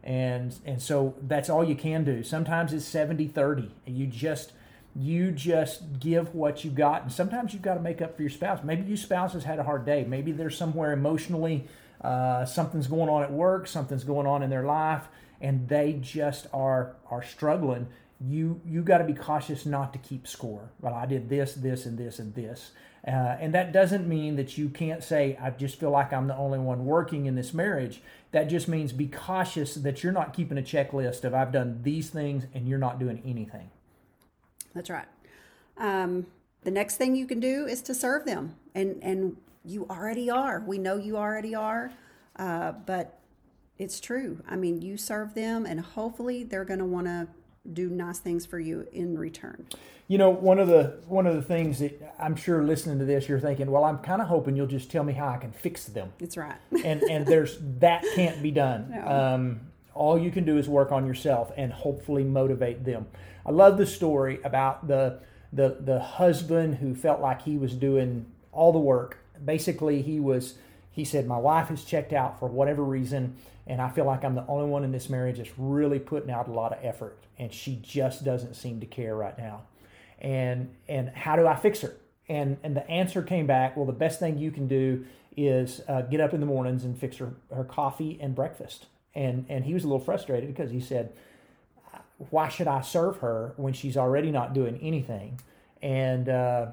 and 0.05 0.55
and 0.65 0.81
so 0.81 1.15
that's 1.23 1.49
all 1.49 1.65
you 1.65 1.75
can 1.75 2.05
do. 2.05 2.23
Sometimes 2.23 2.71
it's 2.71 2.85
70 2.85 3.27
30 3.27 3.71
and 3.85 3.97
you 3.97 4.07
just 4.07 4.53
you 4.99 5.31
just 5.31 5.99
give 5.99 6.35
what 6.35 6.63
you 6.63 6.71
got. 6.71 7.03
And 7.03 7.11
sometimes 7.11 7.53
you've 7.53 7.61
got 7.61 7.75
to 7.75 7.79
make 7.79 8.01
up 8.01 8.15
for 8.15 8.21
your 8.21 8.29
spouse. 8.29 8.63
Maybe 8.63 8.83
your 8.83 8.97
spouse 8.97 9.33
has 9.33 9.43
had 9.43 9.57
a 9.59 9.63
hard 9.63 9.85
day. 9.85 10.03
Maybe 10.07 10.31
they're 10.31 10.49
somewhere 10.49 10.91
emotionally 10.91 11.67
uh, 12.01 12.45
something's 12.45 12.87
going 12.87 13.09
on 13.09 13.23
at 13.23 13.31
work 13.31 13.67
something's 13.67 14.03
going 14.03 14.25
on 14.25 14.41
in 14.41 14.49
their 14.49 14.63
life 14.63 15.07
and 15.41 15.67
they 15.67 15.93
just 15.93 16.47
are 16.53 16.95
are 17.09 17.23
struggling. 17.23 17.87
You 18.21 18.61
you 18.65 18.81
got 18.83 18.99
to 18.99 19.03
be 19.03 19.13
cautious 19.13 19.65
not 19.65 19.93
to 19.93 19.99
keep 19.99 20.27
score. 20.27 20.71
Well 20.81 20.93
i 20.93 21.05
did 21.05 21.29
this 21.29 21.53
this 21.53 21.85
and 21.85 21.97
this 21.97 22.19
and 22.19 22.33
this. 22.35 22.71
Uh, 23.07 23.37
and 23.39 23.53
that 23.53 23.71
doesn't 23.71 24.07
mean 24.07 24.35
that 24.35 24.57
you 24.57 24.67
can't 24.67 25.03
say 25.03 25.37
i 25.41 25.49
just 25.49 25.79
feel 25.79 25.89
like 25.89 26.11
i'm 26.11 26.27
the 26.27 26.35
only 26.35 26.59
one 26.59 26.85
working 26.85 27.25
in 27.25 27.35
this 27.35 27.53
marriage. 27.53 28.01
That 28.31 28.45
just 28.45 28.67
means 28.67 28.93
be 28.93 29.07
cautious 29.07 29.75
that 29.75 30.03
you're 30.03 30.13
not 30.13 30.33
keeping 30.33 30.57
a 30.57 30.61
checklist 30.61 31.23
of 31.23 31.33
i've 31.33 31.51
done 31.51 31.81
these 31.83 32.09
things 32.09 32.45
and 32.53 32.67
you're 32.67 32.77
not 32.77 32.99
doing 32.99 33.21
anything 33.25 33.69
That's 34.79 34.89
right. 34.89 35.07
Um, 35.77 36.25
the 36.63 36.71
next 36.71 36.95
thing 36.95 37.17
you 37.17 37.25
can 37.25 37.41
do 37.41 37.65
is 37.65 37.81
to 37.81 37.93
serve 37.93 38.23
them, 38.25 38.55
and 38.73 38.97
and 39.03 39.35
you 39.65 39.85
already 39.89 40.29
are. 40.29 40.63
We 40.65 40.77
know 40.77 40.95
you 40.95 41.17
already 41.17 41.53
are, 41.53 41.91
uh, 42.37 42.71
but 42.85 43.19
it's 43.77 43.99
true. 43.99 44.41
I 44.47 44.55
mean, 44.55 44.81
you 44.81 44.95
serve 44.95 45.33
them, 45.33 45.65
and 45.65 45.81
hopefully 45.81 46.45
they're 46.45 46.63
going 46.63 46.79
to 46.79 46.85
want 46.85 47.07
to 47.07 47.27
do 47.73 47.89
nice 47.89 48.19
things 48.19 48.45
for 48.45 48.57
you 48.57 48.87
in 48.93 49.17
return. 49.17 49.67
you 50.07 50.17
know 50.17 50.29
one 50.29 50.59
of 50.59 50.69
the 50.69 50.97
one 51.07 51.27
of 51.27 51.35
the 51.35 51.41
things 51.41 51.79
that 51.79 52.15
i'm 52.17 52.35
sure 52.35 52.63
listening 52.63 52.97
to 52.99 53.05
this 53.05 53.27
you're 53.27 53.39
thinking 53.39 53.69
well 53.69 53.83
i'm 53.83 53.97
kind 53.99 54.21
of 54.21 54.29
hoping 54.29 54.55
you'll 54.55 54.65
just 54.65 54.89
tell 54.89 55.03
me 55.03 55.11
how 55.13 55.27
i 55.27 55.37
can 55.37 55.51
fix 55.51 55.83
them 55.85 56.11
That's 56.19 56.37
right. 56.37 56.55
and 56.85 57.03
and 57.03 57.27
there's 57.27 57.59
that 57.79 58.03
can't 58.15 58.41
be 58.41 58.49
done. 58.51 58.89
No. 58.91 59.01
Um, 59.07 59.59
all 59.93 60.17
you 60.17 60.31
can 60.31 60.45
do 60.45 60.57
is 60.57 60.69
work 60.69 60.93
on 60.93 61.05
yourself 61.05 61.51
and 61.57 61.73
hopefully 61.73 62.23
motivate 62.23 62.85
them. 62.85 63.05
I 63.49 63.51
love 63.51 63.79
the 63.79 63.85
story 63.87 64.39
about 64.43 64.87
the 64.87 65.21
the 65.51 65.77
the 65.79 65.99
husband 65.99 66.75
who 66.75 66.93
felt 66.93 67.19
like 67.19 67.41
he 67.41 67.57
was 67.57 67.73
doing 67.73 68.27
all 68.51 68.71
the 68.71 68.77
work. 68.77 69.17
Basically, 69.43 70.03
he 70.03 70.19
was 70.19 70.53
he 70.91 71.03
said, 71.03 71.25
"My 71.25 71.39
wife 71.39 71.69
has 71.69 71.83
checked 71.83 72.13
out 72.13 72.39
for 72.39 72.47
whatever 72.47 72.83
reason, 72.83 73.37
and 73.65 73.81
I 73.81 73.89
feel 73.89 74.05
like 74.05 74.23
I'm 74.23 74.35
the 74.35 74.45
only 74.45 74.69
one 74.69 74.83
in 74.83 74.91
this 74.91 75.09
marriage 75.09 75.37
that's 75.37 75.57
really 75.57 75.97
putting 75.97 76.29
out 76.29 76.47
a 76.47 76.51
lot 76.51 76.73
of 76.73 76.85
effort, 76.85 77.17
and 77.39 77.51
she 77.51 77.79
just 77.81 78.23
doesn't 78.23 78.53
seem 78.53 78.81
to 78.81 78.85
care 78.85 79.15
right 79.15 79.35
now." 79.35 79.63
And 80.19 80.69
and 80.87 81.09
how 81.09 81.35
do 81.35 81.47
I 81.47 81.55
fix 81.55 81.81
her? 81.81 81.95
And 82.27 82.57
and 82.61 82.77
the 82.77 82.87
answer 82.87 83.23
came 83.23 83.47
back. 83.47 83.75
Well, 83.75 83.87
the 83.87 83.93
best 83.93 84.19
thing 84.19 84.37
you 84.37 84.51
can 84.51 84.67
do 84.67 85.05
is 85.35 85.81
uh, 85.87 86.03
get 86.03 86.21
up 86.21 86.35
in 86.35 86.39
the 86.39 86.45
mornings 86.45 86.83
and 86.83 86.95
fix 86.95 87.17
her, 87.17 87.33
her 87.51 87.63
coffee 87.63 88.19
and 88.21 88.35
breakfast. 88.35 88.85
And 89.15 89.47
and 89.49 89.65
he 89.65 89.73
was 89.73 89.85
a 89.85 89.87
little 89.87 90.05
frustrated 90.05 90.53
because 90.53 90.69
he 90.69 90.79
said, 90.79 91.13
"Why 92.29 92.49
should 92.49 92.67
I 92.67 92.81
serve 92.81 93.17
her 93.17 93.53
when 93.57 93.73
she's 93.73 93.97
already 93.97 94.31
not 94.31 94.53
doing 94.53 94.79
anything?" 94.81 95.39
And 95.81 96.29
uh, 96.29 96.67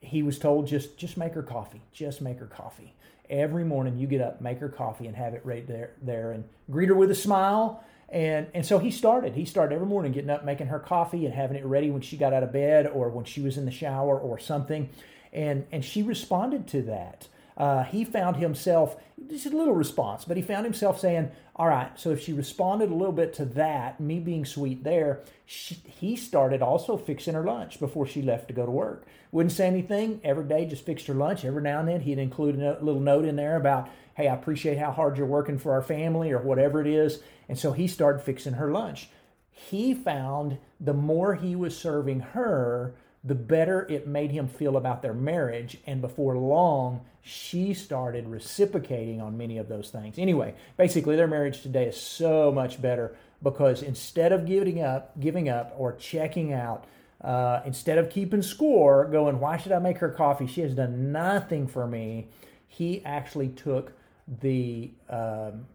he 0.00 0.22
was 0.22 0.38
told, 0.38 0.66
"Just 0.66 0.96
just 0.96 1.16
make 1.16 1.34
her 1.34 1.42
coffee. 1.42 1.82
Just 1.92 2.20
make 2.20 2.38
her 2.38 2.46
coffee." 2.46 2.94
Every 3.30 3.64
morning 3.64 3.98
you 3.98 4.06
get 4.06 4.20
up, 4.20 4.40
make 4.40 4.58
her 4.58 4.68
coffee, 4.68 5.06
and 5.06 5.16
have 5.16 5.32
it 5.32 5.40
right 5.44 5.66
there, 5.66 5.92
there, 6.02 6.32
and 6.32 6.44
greet 6.70 6.88
her 6.88 6.94
with 6.94 7.10
a 7.10 7.14
smile. 7.14 7.82
And 8.08 8.46
and 8.52 8.66
so 8.66 8.78
he 8.78 8.90
started. 8.90 9.34
He 9.34 9.44
started 9.44 9.74
every 9.74 9.86
morning 9.86 10.12
getting 10.12 10.30
up, 10.30 10.44
making 10.44 10.66
her 10.66 10.78
coffee, 10.78 11.24
and 11.24 11.34
having 11.34 11.56
it 11.56 11.64
ready 11.64 11.90
when 11.90 12.02
she 12.02 12.16
got 12.16 12.32
out 12.32 12.42
of 12.42 12.52
bed 12.52 12.86
or 12.86 13.08
when 13.08 13.24
she 13.24 13.40
was 13.40 13.56
in 13.56 13.64
the 13.64 13.70
shower 13.70 14.18
or 14.18 14.38
something. 14.38 14.90
And 15.32 15.66
and 15.72 15.84
she 15.84 16.02
responded 16.02 16.66
to 16.68 16.82
that. 16.82 17.28
Uh, 17.62 17.84
he 17.84 18.04
found 18.04 18.34
himself 18.34 18.96
just 19.30 19.46
a 19.46 19.56
little 19.56 19.72
response, 19.72 20.24
but 20.24 20.36
he 20.36 20.42
found 20.42 20.64
himself 20.64 20.98
saying, 20.98 21.30
"All 21.54 21.68
right." 21.68 21.96
So 21.96 22.10
if 22.10 22.20
she 22.20 22.32
responded 22.32 22.90
a 22.90 22.94
little 22.94 23.12
bit 23.12 23.32
to 23.34 23.44
that, 23.44 24.00
me 24.00 24.18
being 24.18 24.44
sweet 24.44 24.82
there, 24.82 25.20
she, 25.46 25.76
he 26.00 26.16
started 26.16 26.60
also 26.60 26.96
fixing 26.96 27.34
her 27.34 27.44
lunch 27.44 27.78
before 27.78 28.04
she 28.04 28.20
left 28.20 28.48
to 28.48 28.52
go 28.52 28.66
to 28.66 28.72
work. 28.72 29.06
Wouldn't 29.30 29.52
say 29.52 29.68
anything 29.68 30.20
every 30.24 30.42
day, 30.42 30.66
just 30.66 30.84
fixed 30.84 31.06
her 31.06 31.14
lunch. 31.14 31.44
Every 31.44 31.62
now 31.62 31.78
and 31.78 31.88
then, 31.88 32.00
he'd 32.00 32.18
include 32.18 32.60
a 32.60 32.82
little 32.82 33.00
note 33.00 33.24
in 33.24 33.36
there 33.36 33.54
about, 33.54 33.88
"Hey, 34.16 34.26
I 34.26 34.34
appreciate 34.34 34.78
how 34.78 34.90
hard 34.90 35.16
you're 35.16 35.26
working 35.38 35.58
for 35.58 35.70
our 35.70 35.82
family," 35.82 36.32
or 36.32 36.42
whatever 36.42 36.80
it 36.80 36.88
is. 36.88 37.22
And 37.48 37.56
so 37.56 37.70
he 37.70 37.86
started 37.86 38.22
fixing 38.22 38.54
her 38.54 38.72
lunch. 38.72 39.08
He 39.52 39.94
found 39.94 40.58
the 40.80 40.94
more 40.94 41.36
he 41.36 41.54
was 41.54 41.76
serving 41.76 42.20
her, 42.34 42.96
the 43.22 43.36
better 43.36 43.86
it 43.88 44.08
made 44.08 44.32
him 44.32 44.48
feel 44.48 44.76
about 44.76 45.00
their 45.00 45.14
marriage. 45.14 45.78
And 45.86 46.00
before 46.00 46.36
long, 46.36 47.02
she 47.22 47.72
started 47.72 48.28
reciprocating 48.28 49.20
on 49.20 49.36
many 49.36 49.58
of 49.58 49.68
those 49.68 49.90
things. 49.90 50.18
Anyway, 50.18 50.54
basically, 50.76 51.16
their 51.16 51.28
marriage 51.28 51.62
today 51.62 51.86
is 51.86 51.96
so 51.96 52.50
much 52.50 52.82
better 52.82 53.16
because 53.42 53.82
instead 53.82 54.32
of 54.32 54.44
giving 54.44 54.82
up, 54.82 55.18
giving 55.20 55.48
up, 55.48 55.74
or 55.78 55.94
checking 55.94 56.52
out, 56.52 56.84
uh, 57.22 57.60
instead 57.64 57.98
of 57.98 58.10
keeping 58.10 58.42
score, 58.42 59.04
going, 59.06 59.38
"Why 59.38 59.56
should 59.56 59.72
I 59.72 59.78
make 59.78 59.98
her 59.98 60.10
coffee? 60.10 60.46
She 60.46 60.60
has 60.62 60.74
done 60.74 61.12
nothing 61.12 61.66
for 61.68 61.86
me." 61.86 62.28
He 62.66 63.04
actually 63.04 63.48
took 63.48 63.92
the 64.40 64.90
um, 65.08 65.66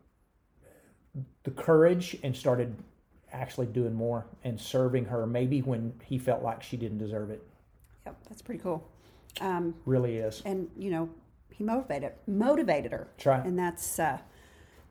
the 1.43 1.51
courage 1.51 2.17
and 2.23 2.35
started 2.35 2.75
actually 3.31 3.67
doing 3.67 3.93
more 3.93 4.25
and 4.43 4.59
serving 4.59 5.05
her 5.05 5.27
maybe 5.27 5.61
when 5.61 5.93
he 6.05 6.17
felt 6.17 6.41
like 6.41 6.63
she 6.63 6.77
didn't 6.77 6.97
deserve 6.97 7.29
it 7.29 7.45
Yep, 8.07 8.15
that's 8.29 8.41
pretty 8.41 8.61
cool. 8.61 8.87
Um, 9.41 9.75
really 9.85 10.17
is 10.17 10.41
and 10.45 10.69
you 10.77 10.89
know, 10.89 11.09
he 11.57 11.63
motivated 11.63 12.13
motivated 12.27 12.91
her. 12.91 13.07
And 13.45 13.57
that's 13.57 13.99
uh, 13.99 14.19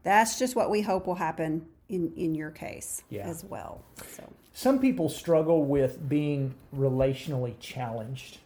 that's 0.02 0.38
just 0.38 0.56
what 0.56 0.70
we 0.70 0.82
hope 0.82 1.06
will 1.06 1.14
happen 1.14 1.66
in 1.88 2.12
in 2.16 2.35
your 2.35 2.50
case 2.50 3.02
Yeah. 3.11 3.28
as 3.28 3.44
well. 3.44 3.85
So 4.16 4.25
some 4.52 4.78
people 4.80 5.08
struggle 5.08 5.64
with 5.64 6.08
being 6.08 6.54
relationally 6.75 7.54
challenged 7.61 8.38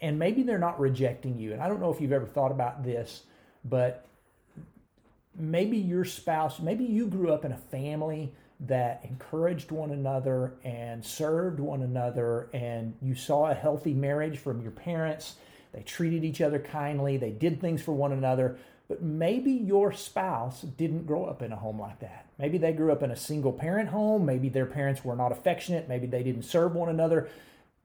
and 0.00 0.18
maybe 0.18 0.42
they're 0.42 0.58
not 0.58 0.78
rejecting 0.80 1.38
you 1.38 1.52
and 1.52 1.62
i 1.62 1.68
don't 1.68 1.80
know 1.80 1.92
if 1.92 2.00
you've 2.00 2.10
ever 2.12 2.26
thought 2.26 2.50
about 2.50 2.82
this 2.82 3.22
but 3.64 4.04
maybe 5.36 5.76
your 5.76 6.04
spouse 6.04 6.58
maybe 6.60 6.84
you 6.84 7.06
grew 7.06 7.32
up 7.32 7.44
in 7.44 7.52
a 7.52 7.56
family 7.56 8.32
that 8.60 9.00
encouraged 9.04 9.70
one 9.70 9.92
another 9.92 10.54
and 10.64 11.04
served 11.04 11.60
one 11.60 11.82
another 11.82 12.48
and 12.52 12.94
you 13.00 13.14
saw 13.14 13.48
a 13.50 13.54
healthy 13.54 13.94
marriage 13.94 14.38
from 14.38 14.60
your 14.60 14.72
parents 14.72 15.36
they 15.74 15.82
treated 15.82 16.24
each 16.24 16.40
other 16.40 16.58
kindly. 16.58 17.16
They 17.16 17.30
did 17.30 17.60
things 17.60 17.82
for 17.82 17.92
one 17.92 18.12
another. 18.12 18.56
But 18.88 19.02
maybe 19.02 19.50
your 19.50 19.92
spouse 19.92 20.60
didn't 20.62 21.06
grow 21.06 21.24
up 21.24 21.42
in 21.42 21.52
a 21.52 21.56
home 21.56 21.80
like 21.80 22.00
that. 22.00 22.26
Maybe 22.38 22.58
they 22.58 22.72
grew 22.72 22.92
up 22.92 23.02
in 23.02 23.10
a 23.10 23.16
single 23.16 23.52
parent 23.52 23.88
home. 23.88 24.24
Maybe 24.24 24.48
their 24.48 24.66
parents 24.66 25.04
were 25.04 25.16
not 25.16 25.32
affectionate. 25.32 25.88
Maybe 25.88 26.06
they 26.06 26.22
didn't 26.22 26.42
serve 26.42 26.74
one 26.74 26.90
another. 26.90 27.28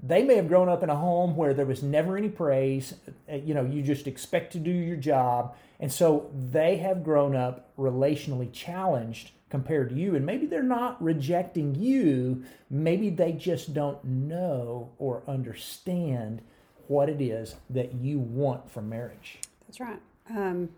They 0.02 0.24
may 0.24 0.36
have 0.36 0.48
grown 0.48 0.70
up 0.70 0.84
in 0.84 0.90
a 0.90 0.96
home 0.96 1.36
where 1.36 1.54
there 1.54 1.66
was 1.66 1.82
never 1.82 2.16
any 2.16 2.30
praise. 2.30 2.94
Uh, 3.32 3.36
you 3.36 3.54
know 3.54 3.66
you 3.66 3.82
just 3.82 4.08
expect 4.08 4.54
to 4.54 4.60
do 4.60 4.72
your 4.72 4.98
job. 4.98 5.56
And 5.80 5.92
so 5.92 6.30
they 6.34 6.78
have 6.78 7.04
grown 7.04 7.36
up 7.36 7.76
relationally 7.78 8.52
challenged 8.52 9.32
compared 9.50 9.90
to 9.90 9.96
you. 9.96 10.16
And 10.16 10.26
maybe 10.26 10.46
they're 10.46 10.64
not 10.64 11.02
rejecting 11.02 11.76
you. 11.76 12.44
Maybe 12.70 13.10
they 13.10 13.32
just 13.32 13.74
don't 13.74 14.04
know 14.04 14.92
or 15.00 15.24
understand 15.28 16.42
what 16.90 17.08
it 17.08 17.22
is 17.22 17.56
that 17.70 17.94
you 17.96 18.20
want 18.20 18.70
from 18.70 18.90
marriage 18.90 19.40
that's 19.70 19.80
right. 19.80 20.00
Um, 20.36 20.70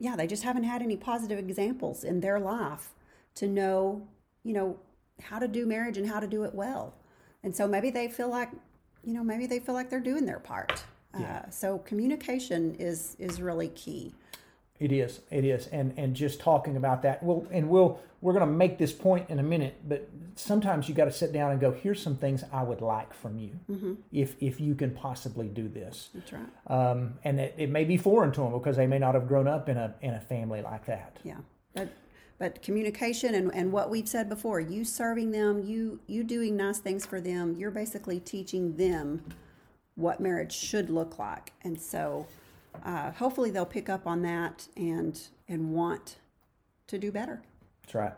yeah, 0.00 0.16
they 0.16 0.26
just 0.26 0.42
haven't 0.42 0.64
had 0.64 0.82
any 0.82 0.96
positive 0.96 1.38
examples 1.38 2.02
in 2.02 2.20
their 2.20 2.40
life 2.40 2.88
to 3.36 3.46
know, 3.46 4.08
you 4.42 4.52
know, 4.52 4.76
how 5.22 5.38
to 5.38 5.46
do 5.46 5.66
marriage 5.66 5.96
and 5.96 6.08
how 6.08 6.18
to 6.18 6.26
do 6.26 6.42
it 6.42 6.52
well. 6.52 6.94
And 7.44 7.54
so 7.54 7.68
maybe 7.68 7.90
they 7.90 8.08
feel 8.08 8.28
like, 8.28 8.50
you 9.04 9.14
know, 9.14 9.22
maybe 9.22 9.46
they 9.46 9.60
feel 9.60 9.74
like 9.74 9.88
they're 9.88 10.00
doing 10.00 10.26
their 10.26 10.40
part. 10.40 10.82
Yeah. 11.16 11.44
Uh, 11.46 11.50
so 11.50 11.78
communication 11.78 12.74
is 12.76 13.14
is 13.20 13.40
really 13.40 13.68
key. 13.68 14.12
It 14.80 14.92
is. 14.92 15.20
It 15.30 15.44
is. 15.44 15.66
And 15.68 15.92
and 15.96 16.16
just 16.16 16.40
talking 16.40 16.76
about 16.76 17.02
that. 17.02 17.22
Well, 17.22 17.46
and 17.52 17.68
we'll 17.68 18.00
we're 18.22 18.32
going 18.32 18.46
to 18.46 18.52
make 18.52 18.78
this 18.78 18.92
point 18.92 19.30
in 19.30 19.38
a 19.38 19.42
minute, 19.42 19.76
but 19.88 20.08
sometimes 20.34 20.88
you 20.88 20.94
got 20.94 21.06
to 21.06 21.12
sit 21.12 21.32
down 21.32 21.52
and 21.52 21.60
go, 21.60 21.72
here's 21.72 22.02
some 22.02 22.16
things 22.16 22.44
I 22.52 22.62
would 22.62 22.82
like 22.82 23.14
from 23.14 23.38
you. 23.38 23.58
If 24.12 24.36
if 24.40 24.60
you 24.60 24.74
can 24.74 24.90
possibly 24.90 25.48
do 25.48 25.68
this. 25.68 26.08
That's 26.14 26.32
right. 26.32 26.46
Um, 26.66 27.14
and 27.24 27.38
it, 27.40 27.54
it 27.56 27.70
may 27.70 27.84
be 27.84 27.96
foreign 27.96 28.32
to 28.32 28.40
them 28.40 28.52
because 28.52 28.76
they 28.76 28.86
may 28.86 28.98
not 28.98 29.14
have 29.14 29.28
grown 29.28 29.46
up 29.46 29.68
in 29.68 29.76
a 29.76 29.94
in 30.00 30.14
a 30.14 30.20
family 30.20 30.62
like 30.62 30.86
that. 30.86 31.18
Yeah. 31.22 31.36
But 31.74 31.90
but 32.38 32.62
communication 32.62 33.34
and, 33.34 33.54
and 33.54 33.70
what 33.70 33.90
we've 33.90 34.08
said 34.08 34.30
before, 34.30 34.60
you 34.60 34.82
serving 34.84 35.30
them, 35.30 35.62
you 35.62 36.00
you 36.06 36.24
doing 36.24 36.56
nice 36.56 36.78
things 36.78 37.04
for 37.04 37.20
them, 37.20 37.54
you're 37.58 37.70
basically 37.70 38.18
teaching 38.18 38.76
them 38.76 39.22
what 39.94 40.20
marriage 40.20 40.52
should 40.52 40.88
look 40.88 41.18
like. 41.18 41.52
And 41.62 41.78
so 41.78 42.26
uh, 42.84 43.12
hopefully 43.12 43.50
they'll 43.50 43.66
pick 43.66 43.88
up 43.88 44.06
on 44.06 44.22
that 44.22 44.68
and 44.76 45.20
and 45.48 45.70
want 45.72 46.16
to 46.88 46.98
do 46.98 47.10
better. 47.12 47.42
That's 47.82 47.94
right. 47.94 48.12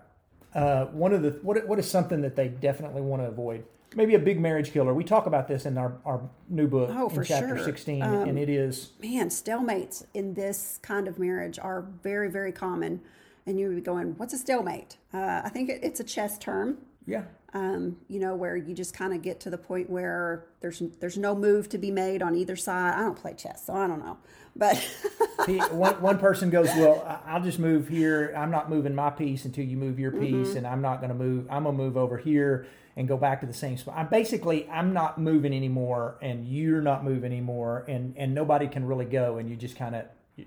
Uh, 0.55 0.87
one 0.87 1.13
of 1.13 1.23
the 1.23 1.31
what 1.43 1.67
what 1.67 1.79
is 1.79 1.91
something 1.91 2.21
that 2.23 2.37
they 2.37 2.49
definitely 2.49 3.03
want 3.03 3.23
to 3.23 3.29
avoid? 3.29 3.65
Maybe 3.95 4.15
a 4.15 4.19
big 4.19 4.41
marriage 4.41 4.73
killer. 4.73 4.95
We 4.95 5.05
talk 5.05 5.27
about 5.27 5.49
this 5.49 5.67
in 5.67 5.77
our, 5.77 5.93
our 6.07 6.23
new 6.49 6.67
book 6.67 6.89
Oh, 6.95 7.09
in 7.11 7.15
for 7.15 7.25
chapter 7.25 7.57
sure. 7.57 7.65
sixteen, 7.65 8.03
Um, 8.03 8.27
and 8.29 8.39
it 8.39 8.49
is 8.49 8.93
Man, 9.03 9.29
stalemates 9.29 10.05
in 10.15 10.33
this 10.35 10.79
kind 10.83 11.07
of 11.09 11.19
marriage 11.19 11.59
are 11.59 11.83
very, 12.03 12.31
very 12.31 12.53
common. 12.53 13.03
And 13.45 13.59
you 13.59 13.67
would 13.67 13.75
be 13.77 13.83
going, 13.83 14.15
what's 14.19 14.33
a 14.33 14.39
stalemate? 14.39 14.97
Uh, 15.13 15.43
I 15.45 15.49
think 15.51 15.69
it, 15.69 15.81
it's 15.83 16.01
a 16.01 16.05
chess 16.05 16.39
term. 16.39 16.79
yeah, 17.07 17.25
um, 17.55 17.99
you 18.09 18.19
know, 18.19 18.35
where 18.35 18.57
you 18.57 18.75
just 18.75 18.95
kind 18.95 19.13
of 19.13 19.21
get 19.23 19.41
to 19.41 19.51
the 19.51 19.59
point 19.59 19.91
where 19.91 20.47
there's 20.61 20.83
there's 21.01 21.19
no 21.19 21.35
move 21.35 21.69
to 21.71 21.79
be 21.79 21.91
made 21.91 22.23
on 22.23 22.35
either 22.35 22.57
side. 22.57 22.95
I 22.95 23.01
don't 23.01 23.17
play 23.17 23.35
chess, 23.35 23.67
so 23.67 23.75
I 23.75 23.87
don't 23.87 24.01
know. 24.01 24.17
But 24.57 24.77
See, 25.47 25.59
one, 25.59 26.01
one 26.01 26.19
person 26.19 26.51
goes, 26.51 26.69
Well, 26.69 27.21
I'll 27.27 27.43
just 27.43 27.59
move 27.59 27.89
here. 27.89 28.33
I'm 28.37 28.51
not 28.51 28.71
moving 28.71 28.95
my 28.95 29.11
piece 29.11 29.45
until 29.45 29.65
you 29.65 29.77
move 29.77 29.99
your 29.99 30.13
piece, 30.13 30.49
Mm-hmm. 30.49 30.59
and 30.59 30.67
I'm 30.67 30.81
not 30.83 30.99
going 31.01 31.09
to 31.11 31.15
move. 31.15 31.47
I'm 31.51 31.65
going 31.65 31.77
to 31.77 31.83
move 31.83 31.97
over 31.97 32.17
here 32.17 32.67
and 32.97 33.09
go 33.09 33.17
back 33.17 33.41
to 33.41 33.47
the 33.47 33.55
same 33.55 33.77
spot. 33.79 33.95
I'm 33.97 34.09
basically, 34.09 34.69
I'm 34.69 34.93
not 34.93 35.19
moving 35.19 35.55
anymore, 35.55 36.19
and 36.21 36.47
you're 36.47 36.83
not 36.83 37.03
moving 37.05 37.33
anymore, 37.33 37.87
and, 37.89 38.15
and 38.19 38.35
nobody 38.35 38.69
can 38.69 38.85
really 38.87 39.07
go, 39.07 39.39
and 39.39 39.49
you 39.49 39.57
just 39.57 39.77
kind 39.77 39.95
of 39.95 40.05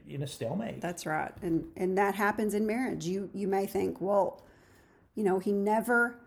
in 0.08 0.22
a 0.24 0.28
stalemate. 0.28 0.82
that's 0.82 1.06
right, 1.06 1.32
and 1.44 1.66
and 1.78 1.98
that 1.98 2.16
happens 2.16 2.54
in 2.56 2.66
marriage. 2.68 3.06
You 3.06 3.30
you 3.34 3.48
may 3.48 3.66
think, 3.68 4.00
well, 4.02 4.44
you 5.16 5.24
know, 5.24 5.40
he 5.40 5.52
never 5.52 6.20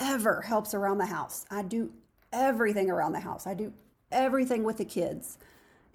ever 0.00 0.40
helps 0.42 0.74
around 0.74 0.98
the 0.98 1.06
house. 1.06 1.44
I 1.50 1.62
do 1.62 1.92
everything 2.32 2.90
around 2.90 3.12
the 3.12 3.20
house. 3.20 3.46
I 3.46 3.54
do 3.54 3.72
everything 4.10 4.64
with 4.64 4.78
the 4.78 4.84
kids. 4.84 5.38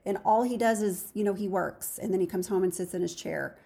And 0.05 0.19
all 0.24 0.43
he 0.43 0.55
does 0.55 0.81
is, 0.81 1.12
you 1.13 1.24
know, 1.24 1.33
he 1.33 1.47
works 1.47 1.97
and 1.97 2.13
then 2.13 2.21
he 2.21 2.27
comes 2.27 2.47
home 2.47 2.63
and 2.63 2.74
sits 2.74 2.93
in 2.93 3.01
his 3.01 3.15
chair. 3.15 3.57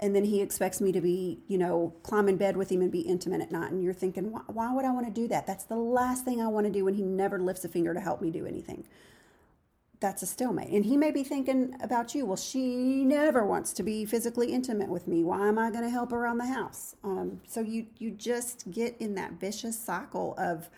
And 0.00 0.14
then 0.14 0.24
he 0.24 0.40
expects 0.40 0.80
me 0.80 0.92
to 0.92 1.00
be, 1.00 1.40
you 1.48 1.58
know, 1.58 1.92
climb 2.04 2.28
in 2.28 2.36
bed 2.36 2.56
with 2.56 2.70
him 2.70 2.82
and 2.82 2.92
be 2.92 3.00
intimate 3.00 3.40
at 3.40 3.50
night. 3.50 3.72
And 3.72 3.82
you're 3.82 3.92
thinking, 3.92 4.30
why, 4.30 4.42
why 4.46 4.72
would 4.72 4.84
I 4.84 4.92
want 4.92 5.06
to 5.06 5.12
do 5.12 5.26
that? 5.26 5.44
That's 5.44 5.64
the 5.64 5.76
last 5.76 6.24
thing 6.24 6.40
I 6.40 6.46
want 6.46 6.66
to 6.66 6.72
do 6.72 6.86
And 6.86 6.96
he 6.96 7.02
never 7.02 7.40
lifts 7.40 7.64
a 7.64 7.68
finger 7.68 7.92
to 7.92 8.00
help 8.00 8.22
me 8.22 8.30
do 8.30 8.46
anything. 8.46 8.86
That's 10.00 10.22
a 10.22 10.26
stalemate. 10.26 10.68
And 10.68 10.84
he 10.84 10.96
may 10.96 11.10
be 11.10 11.24
thinking 11.24 11.74
about 11.82 12.14
you, 12.14 12.24
well, 12.24 12.36
she 12.36 13.04
never 13.04 13.44
wants 13.44 13.72
to 13.74 13.82
be 13.82 14.04
physically 14.04 14.52
intimate 14.52 14.88
with 14.88 15.08
me. 15.08 15.24
Why 15.24 15.48
am 15.48 15.58
I 15.58 15.70
going 15.70 15.82
to 15.82 15.90
help 15.90 16.12
around 16.12 16.38
the 16.38 16.46
house? 16.46 16.94
Um, 17.02 17.40
so 17.48 17.60
you, 17.60 17.86
you 17.98 18.12
just 18.12 18.70
get 18.70 18.96
in 19.00 19.16
that 19.16 19.32
vicious 19.40 19.76
cycle 19.78 20.34
of 20.38 20.70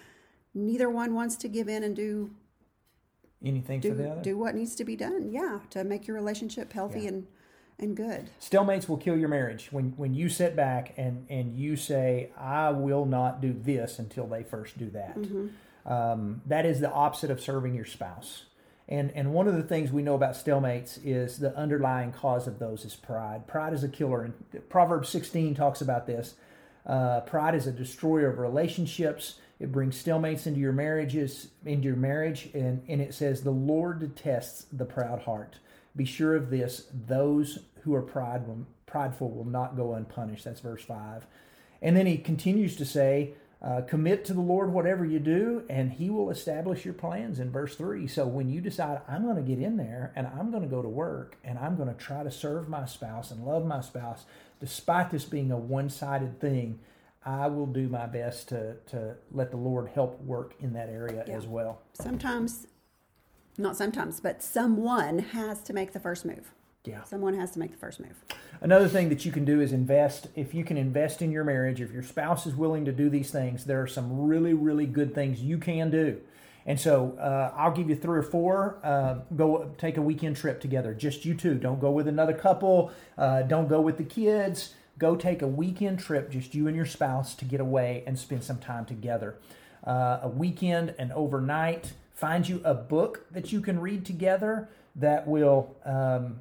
neither 0.54 0.88
one 0.88 1.14
wants 1.14 1.36
to 1.36 1.48
give 1.48 1.68
in 1.68 1.84
and 1.84 1.94
do 1.94 2.30
Anything 3.44 3.80
for 3.80 3.94
the 3.94 4.10
other. 4.10 4.22
do 4.22 4.36
what 4.38 4.54
needs 4.54 4.74
to 4.76 4.84
be 4.84 4.96
done. 4.96 5.30
Yeah, 5.30 5.60
to 5.70 5.84
make 5.84 6.06
your 6.06 6.14
relationship 6.16 6.72
healthy 6.72 7.06
and 7.06 7.26
and 7.78 7.96
good. 7.96 8.28
Stalemates 8.38 8.86
will 8.86 8.98
kill 8.98 9.16
your 9.16 9.30
marriage 9.30 9.68
when 9.70 9.94
when 9.96 10.12
you 10.12 10.28
sit 10.28 10.54
back 10.54 10.92
and 10.98 11.24
and 11.30 11.54
you 11.56 11.74
say, 11.76 12.30
"I 12.36 12.68
will 12.70 13.06
not 13.06 13.40
do 13.40 13.54
this 13.54 13.98
until 13.98 14.26
they 14.26 14.42
first 14.42 14.76
do 14.76 14.90
that." 14.90 15.16
Um, 15.86 16.42
that 16.44 16.66
is 16.66 16.80
the 16.80 16.90
opposite 16.90 17.30
of 17.30 17.40
serving 17.40 17.74
your 17.74 17.86
spouse. 17.86 18.44
And 18.90 19.12
and 19.14 19.32
one 19.32 19.46
of 19.46 19.54
the 19.54 19.62
things 19.62 19.92
we 19.92 20.02
know 20.02 20.14
about 20.14 20.34
stalemates 20.34 20.98
is 21.04 21.38
the 21.38 21.56
underlying 21.56 22.12
cause 22.12 22.46
of 22.46 22.58
those 22.58 22.84
is 22.84 22.96
pride. 22.96 23.46
Pride 23.46 23.72
is 23.72 23.84
a 23.84 23.88
killer, 23.88 24.22
and 24.24 24.68
Proverbs 24.68 25.08
sixteen 25.08 25.54
talks 25.54 25.80
about 25.80 26.06
this. 26.06 26.34
Uh, 26.86 27.20
pride 27.20 27.54
is 27.54 27.66
a 27.66 27.72
destroyer 27.72 28.28
of 28.28 28.38
relationships. 28.38 29.38
It 29.60 29.70
brings 29.70 30.02
stalemates 30.02 30.46
into 30.46 30.58
your 30.58 30.72
marriages, 30.72 31.48
into 31.64 31.84
your 31.84 31.96
marriage, 31.96 32.48
and, 32.54 32.82
and 32.88 33.00
it 33.00 33.12
says, 33.14 33.42
The 33.42 33.50
Lord 33.50 34.00
detests 34.00 34.66
the 34.72 34.86
proud 34.86 35.20
heart. 35.20 35.58
Be 35.94 36.06
sure 36.06 36.34
of 36.34 36.50
this, 36.50 36.86
those 36.92 37.58
who 37.82 37.94
are 37.94 38.02
pride 38.02 38.44
prideful 38.86 39.30
will 39.30 39.44
not 39.44 39.76
go 39.76 39.94
unpunished. 39.94 40.44
That's 40.44 40.60
verse 40.60 40.82
5. 40.82 41.26
And 41.82 41.96
then 41.96 42.06
he 42.06 42.18
continues 42.18 42.76
to 42.76 42.84
say, 42.84 43.34
uh, 43.62 43.82
commit 43.82 44.24
to 44.24 44.32
the 44.32 44.40
Lord 44.40 44.72
whatever 44.72 45.04
you 45.04 45.18
do, 45.18 45.64
and 45.68 45.92
He 45.92 46.08
will 46.08 46.30
establish 46.30 46.84
your 46.84 46.94
plans 46.94 47.38
in 47.38 47.50
verse 47.50 47.76
3. 47.76 48.06
So 48.06 48.26
when 48.26 48.48
you 48.48 48.60
decide, 48.60 49.02
I'm 49.06 49.22
going 49.24 49.36
to 49.36 49.42
get 49.42 49.58
in 49.58 49.76
there 49.76 50.12
and 50.16 50.26
I'm 50.26 50.50
going 50.50 50.62
to 50.62 50.68
go 50.68 50.80
to 50.80 50.88
work 50.88 51.36
and 51.44 51.58
I'm 51.58 51.76
going 51.76 51.88
to 51.88 51.94
try 51.94 52.22
to 52.22 52.30
serve 52.30 52.68
my 52.68 52.86
spouse 52.86 53.30
and 53.30 53.44
love 53.44 53.66
my 53.66 53.82
spouse, 53.82 54.24
despite 54.60 55.10
this 55.10 55.24
being 55.26 55.52
a 55.52 55.58
one 55.58 55.90
sided 55.90 56.40
thing, 56.40 56.78
I 57.24 57.48
will 57.48 57.66
do 57.66 57.86
my 57.88 58.06
best 58.06 58.48
to, 58.48 58.76
to 58.88 59.16
let 59.30 59.50
the 59.50 59.58
Lord 59.58 59.90
help 59.94 60.22
work 60.22 60.54
in 60.58 60.72
that 60.72 60.88
area 60.88 61.22
Yeah. 61.28 61.36
as 61.36 61.46
well. 61.46 61.82
Sometimes, 61.92 62.66
not 63.58 63.76
sometimes, 63.76 64.20
but 64.20 64.42
someone 64.42 65.18
has 65.18 65.60
to 65.64 65.74
make 65.74 65.92
the 65.92 66.00
first 66.00 66.24
move. 66.24 66.54
Yeah. 66.84 67.02
Someone 67.04 67.34
has 67.34 67.50
to 67.52 67.58
make 67.58 67.72
the 67.72 67.76
first 67.76 68.00
move. 68.00 68.24
Another 68.62 68.88
thing 68.88 69.10
that 69.10 69.24
you 69.26 69.32
can 69.32 69.44
do 69.44 69.60
is 69.60 69.72
invest. 69.72 70.28
If 70.34 70.54
you 70.54 70.64
can 70.64 70.78
invest 70.78 71.20
in 71.20 71.30
your 71.30 71.44
marriage, 71.44 71.80
if 71.80 71.92
your 71.92 72.02
spouse 72.02 72.46
is 72.46 72.54
willing 72.54 72.86
to 72.86 72.92
do 72.92 73.10
these 73.10 73.30
things, 73.30 73.64
there 73.64 73.82
are 73.82 73.86
some 73.86 74.26
really, 74.26 74.54
really 74.54 74.86
good 74.86 75.14
things 75.14 75.42
you 75.42 75.58
can 75.58 75.90
do. 75.90 76.20
And 76.64 76.80
so 76.80 77.16
uh, 77.18 77.52
I'll 77.56 77.72
give 77.72 77.90
you 77.90 77.96
three 77.96 78.18
or 78.18 78.22
four. 78.22 78.78
Uh, 78.82 79.16
go 79.36 79.70
take 79.76 79.98
a 79.98 80.02
weekend 80.02 80.36
trip 80.36 80.60
together, 80.60 80.94
just 80.94 81.24
you 81.24 81.34
two. 81.34 81.54
Don't 81.54 81.80
go 81.80 81.90
with 81.90 82.08
another 82.08 82.34
couple. 82.34 82.92
Uh, 83.16 83.42
don't 83.42 83.68
go 83.68 83.80
with 83.80 83.98
the 83.98 84.04
kids. 84.04 84.74
Go 84.98 85.16
take 85.16 85.42
a 85.42 85.46
weekend 85.46 85.98
trip, 85.98 86.30
just 86.30 86.54
you 86.54 86.66
and 86.66 86.76
your 86.76 86.86
spouse, 86.86 87.34
to 87.36 87.44
get 87.44 87.60
away 87.60 88.04
and 88.06 88.18
spend 88.18 88.44
some 88.44 88.58
time 88.58 88.84
together. 88.84 89.36
Uh, 89.84 90.20
a 90.22 90.28
weekend, 90.28 90.94
an 90.98 91.12
overnight. 91.12 91.94
Find 92.14 92.46
you 92.46 92.60
a 92.64 92.74
book 92.74 93.26
that 93.30 93.50
you 93.52 93.62
can 93.62 93.80
read 93.80 94.04
together 94.04 94.68
that 94.96 95.26
will 95.26 95.74
um, 95.86 96.40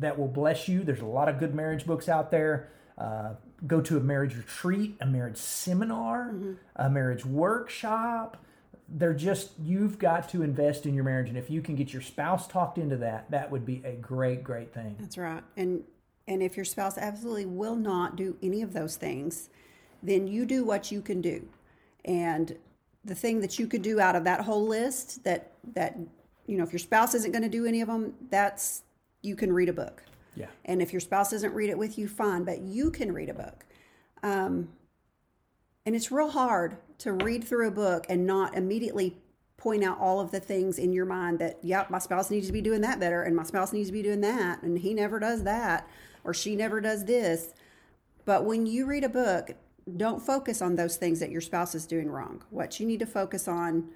that 0.00 0.18
will 0.18 0.28
bless 0.28 0.68
you. 0.68 0.82
There's 0.82 1.00
a 1.00 1.06
lot 1.06 1.28
of 1.28 1.38
good 1.38 1.54
marriage 1.54 1.86
books 1.86 2.08
out 2.08 2.30
there. 2.30 2.70
Uh, 2.98 3.34
go 3.66 3.80
to 3.80 3.96
a 3.96 4.00
marriage 4.00 4.36
retreat, 4.36 4.96
a 5.00 5.06
marriage 5.06 5.36
seminar, 5.36 6.34
a 6.76 6.90
marriage 6.90 7.24
workshop. 7.24 8.36
They're 8.88 9.14
just, 9.14 9.52
you've 9.62 9.98
got 9.98 10.28
to 10.30 10.42
invest 10.42 10.84
in 10.84 10.94
your 10.94 11.04
marriage. 11.04 11.28
And 11.28 11.38
if 11.38 11.48
you 11.48 11.62
can 11.62 11.76
get 11.76 11.92
your 11.92 12.02
spouse 12.02 12.46
talked 12.46 12.76
into 12.76 12.96
that, 12.98 13.30
that 13.30 13.50
would 13.50 13.64
be 13.64 13.82
a 13.84 13.92
great, 13.92 14.42
great 14.42 14.74
thing. 14.74 14.96
That's 14.98 15.16
right. 15.16 15.42
And 15.56 15.84
and 16.26 16.42
if 16.42 16.56
your 16.56 16.64
spouse 16.64 16.96
absolutely 16.96 17.46
will 17.46 17.74
not 17.74 18.14
do 18.14 18.36
any 18.40 18.62
of 18.62 18.72
those 18.72 18.96
things, 18.96 19.48
then 20.00 20.28
you 20.28 20.46
do 20.46 20.64
what 20.64 20.92
you 20.92 21.02
can 21.02 21.20
do. 21.20 21.48
And 22.04 22.56
the 23.04 23.16
thing 23.16 23.40
that 23.40 23.58
you 23.58 23.66
could 23.66 23.82
do 23.82 23.98
out 23.98 24.14
of 24.14 24.22
that 24.24 24.42
whole 24.42 24.66
list 24.66 25.24
that 25.24 25.52
that 25.74 25.98
you 26.46 26.56
know, 26.56 26.64
if 26.64 26.72
your 26.72 26.78
spouse 26.80 27.14
isn't 27.14 27.32
going 27.32 27.42
to 27.42 27.48
do 27.48 27.64
any 27.64 27.80
of 27.80 27.88
them, 27.88 28.14
that's 28.28 28.82
you 29.22 29.36
can 29.36 29.52
read 29.52 29.68
a 29.68 29.72
book. 29.72 30.02
Yeah. 30.36 30.46
And 30.64 30.80
if 30.80 30.92
your 30.92 31.00
spouse 31.00 31.30
doesn't 31.30 31.52
read 31.54 31.70
it 31.70 31.78
with 31.78 31.98
you, 31.98 32.08
fine, 32.08 32.44
but 32.44 32.60
you 32.60 32.90
can 32.90 33.12
read 33.12 33.28
a 33.28 33.34
book. 33.34 33.64
Um, 34.22 34.68
and 35.86 35.96
it's 35.96 36.12
real 36.12 36.30
hard 36.30 36.76
to 36.98 37.12
read 37.12 37.44
through 37.44 37.68
a 37.68 37.72
book 37.72 38.06
and 38.08 38.26
not 38.26 38.56
immediately 38.56 39.16
point 39.56 39.84
out 39.84 39.98
all 39.98 40.20
of 40.20 40.30
the 40.30 40.40
things 40.40 40.78
in 40.78 40.92
your 40.92 41.04
mind 41.04 41.38
that, 41.38 41.58
yep, 41.62 41.90
my 41.90 41.98
spouse 41.98 42.30
needs 42.30 42.46
to 42.46 42.52
be 42.52 42.62
doing 42.62 42.80
that 42.80 42.98
better, 42.98 43.22
and 43.22 43.36
my 43.36 43.42
spouse 43.42 43.72
needs 43.72 43.88
to 43.88 43.92
be 43.92 44.02
doing 44.02 44.20
that, 44.22 44.62
and 44.62 44.78
he 44.78 44.94
never 44.94 45.18
does 45.18 45.42
that, 45.42 45.88
or 46.24 46.32
she 46.32 46.56
never 46.56 46.80
does 46.80 47.04
this. 47.04 47.52
But 48.24 48.44
when 48.44 48.64
you 48.66 48.86
read 48.86 49.04
a 49.04 49.08
book, 49.08 49.50
don't 49.96 50.22
focus 50.22 50.62
on 50.62 50.76
those 50.76 50.96
things 50.96 51.20
that 51.20 51.30
your 51.30 51.40
spouse 51.40 51.74
is 51.74 51.86
doing 51.86 52.08
wrong. 52.08 52.42
What 52.50 52.80
you 52.80 52.86
need 52.86 53.00
to 53.00 53.06
focus 53.06 53.48
on 53.48 53.88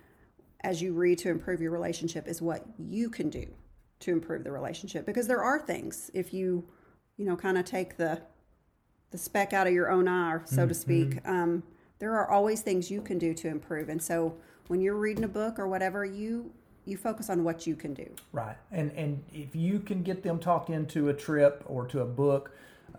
as 0.63 0.83
you 0.83 0.93
read 0.93 1.19
to 1.19 1.31
improve 1.31 1.61
your 1.61 1.71
relationship 1.71 2.27
is 2.27 2.43
what 2.43 2.65
you 2.79 3.09
can 3.09 3.31
do 3.31 3.47
to 4.05 4.13
improve 4.13 4.45
the 4.45 4.53
relationship 4.53 5.07
because 5.07 5.27
there 5.27 5.43
are 5.43 5.59
things 5.59 6.11
if 6.15 6.33
you 6.33 6.65
you 7.17 7.25
know 7.25 7.37
kind 7.37 7.59
of 7.59 7.65
take 7.65 7.97
the 7.97 8.21
the 9.11 9.19
speck 9.19 9.53
out 9.53 9.67
of 9.67 9.73
your 9.73 9.91
own 9.91 10.09
eye 10.09 10.39
so 10.45 10.67
to 10.67 10.75
speak 10.75 11.27
um, 11.27 11.63
there 11.99 12.15
are 12.15 12.31
always 12.31 12.61
things 12.61 12.91
you 12.91 13.01
can 13.01 13.19
do 13.19 13.33
to 13.35 13.49
improve 13.49 13.89
and 13.89 14.03
so 14.03 14.35
when 14.69 14.81
you're 14.81 14.97
reading 14.97 15.25
a 15.25 15.29
book 15.29 15.59
or 15.59 15.69
whatever 15.69 16.05
you 16.05 16.53
you 16.85 16.97
focus 16.99 17.31
on 17.31 17.45
what 17.45 17.67
you 17.67 17.75
can 17.75 17.95
do 17.95 18.09
Right. 18.33 18.57
And 18.73 18.91
and 18.93 19.23
if 19.33 19.55
you 19.55 19.79
can 19.79 20.03
get 20.03 20.23
them 20.23 20.39
talked 20.39 20.69
into 20.69 21.09
a 21.09 21.15
trip 21.15 21.63
or 21.67 21.87
to 21.87 22.01
a 22.01 22.05
book, 22.05 22.51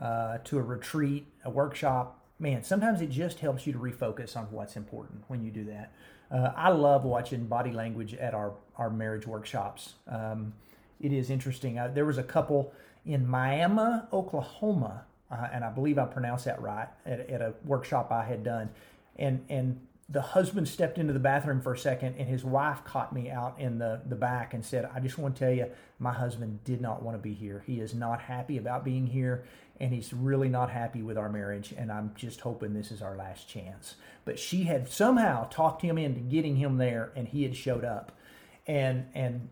uh, 0.02 0.40
to 0.46 0.58
a 0.58 0.62
retreat, 0.62 1.28
a 1.44 1.50
workshop, 1.50 2.20
man, 2.40 2.64
sometimes 2.64 3.02
it 3.02 3.10
just 3.10 3.40
helps 3.40 3.68
you 3.68 3.74
to 3.74 3.80
refocus 3.80 4.36
on 4.36 4.46
what's 4.46 4.76
important 4.76 5.24
when 5.28 5.44
you 5.44 5.52
do 5.52 5.66
that. 5.66 5.92
Uh, 6.32 6.52
I 6.56 6.70
love 6.70 7.04
watching 7.04 7.46
body 7.46 7.72
language 7.72 8.14
at 8.16 8.34
our, 8.34 8.54
our 8.78 8.90
marriage 8.90 9.28
workshops. 9.28 9.94
Um, 10.08 10.54
it 11.00 11.12
is 11.12 11.30
interesting. 11.30 11.78
Uh, 11.78 11.88
there 11.88 12.06
was 12.06 12.18
a 12.18 12.24
couple 12.24 12.74
in 13.06 13.28
Miami, 13.28 14.02
Oklahoma, 14.12 15.04
uh, 15.32 15.48
and 15.52 15.64
I 15.64 15.70
believe 15.70 15.98
I 15.98 16.06
pronounced 16.06 16.46
that 16.46 16.62
right, 16.62 16.88
at, 17.06 17.30
at 17.30 17.42
a 17.42 17.54
workshop 17.64 18.12
I 18.12 18.24
had 18.24 18.44
done. 18.44 18.70
And, 19.18 19.46
and 19.50 19.80
the 20.08 20.22
husband 20.22 20.68
stepped 20.68 21.00
into 21.00 21.14
the 21.14 21.20
bathroom 21.20 21.62
for 21.62 21.74
a 21.74 21.78
second 21.78 22.16
and 22.18 22.28
his 22.30 22.44
wife 22.44 22.84
caught 22.84 23.12
me 23.12 23.30
out 23.32 23.60
in 23.60 23.80
the, 23.80 24.02
the 24.06 24.16
back 24.16 24.54
and 24.54 24.64
said 24.64 24.88
i 24.94 25.00
just 25.00 25.18
want 25.18 25.36
to 25.36 25.40
tell 25.40 25.54
you 25.54 25.66
my 25.98 26.12
husband 26.12 26.64
did 26.64 26.80
not 26.80 27.02
want 27.02 27.18
to 27.18 27.22
be 27.22 27.34
here 27.34 27.64
he 27.66 27.80
is 27.80 27.96
not 27.96 28.22
happy 28.22 28.58
about 28.58 28.84
being 28.86 29.08
here 29.08 29.44
and 29.80 29.92
he's 29.92 30.14
really 30.14 30.48
not 30.48 30.70
happy 30.70 31.02
with 31.02 31.18
our 31.18 31.30
marriage 31.30 31.74
and 31.76 31.92
i'm 31.92 32.12
just 32.16 32.42
hoping 32.42 32.74
this 32.74 32.92
is 32.92 33.02
our 33.02 33.18
last 33.18 33.50
chance 33.50 33.96
but 34.26 34.38
she 34.38 34.64
had 34.64 34.88
somehow 34.88 35.48
talked 35.50 35.82
him 35.82 35.98
into 35.98 36.20
getting 36.20 36.58
him 36.58 36.78
there 36.78 37.12
and 37.16 37.28
he 37.30 37.42
had 37.42 37.56
showed 37.56 37.84
up 37.84 38.12
and 38.68 39.06
and 39.14 39.50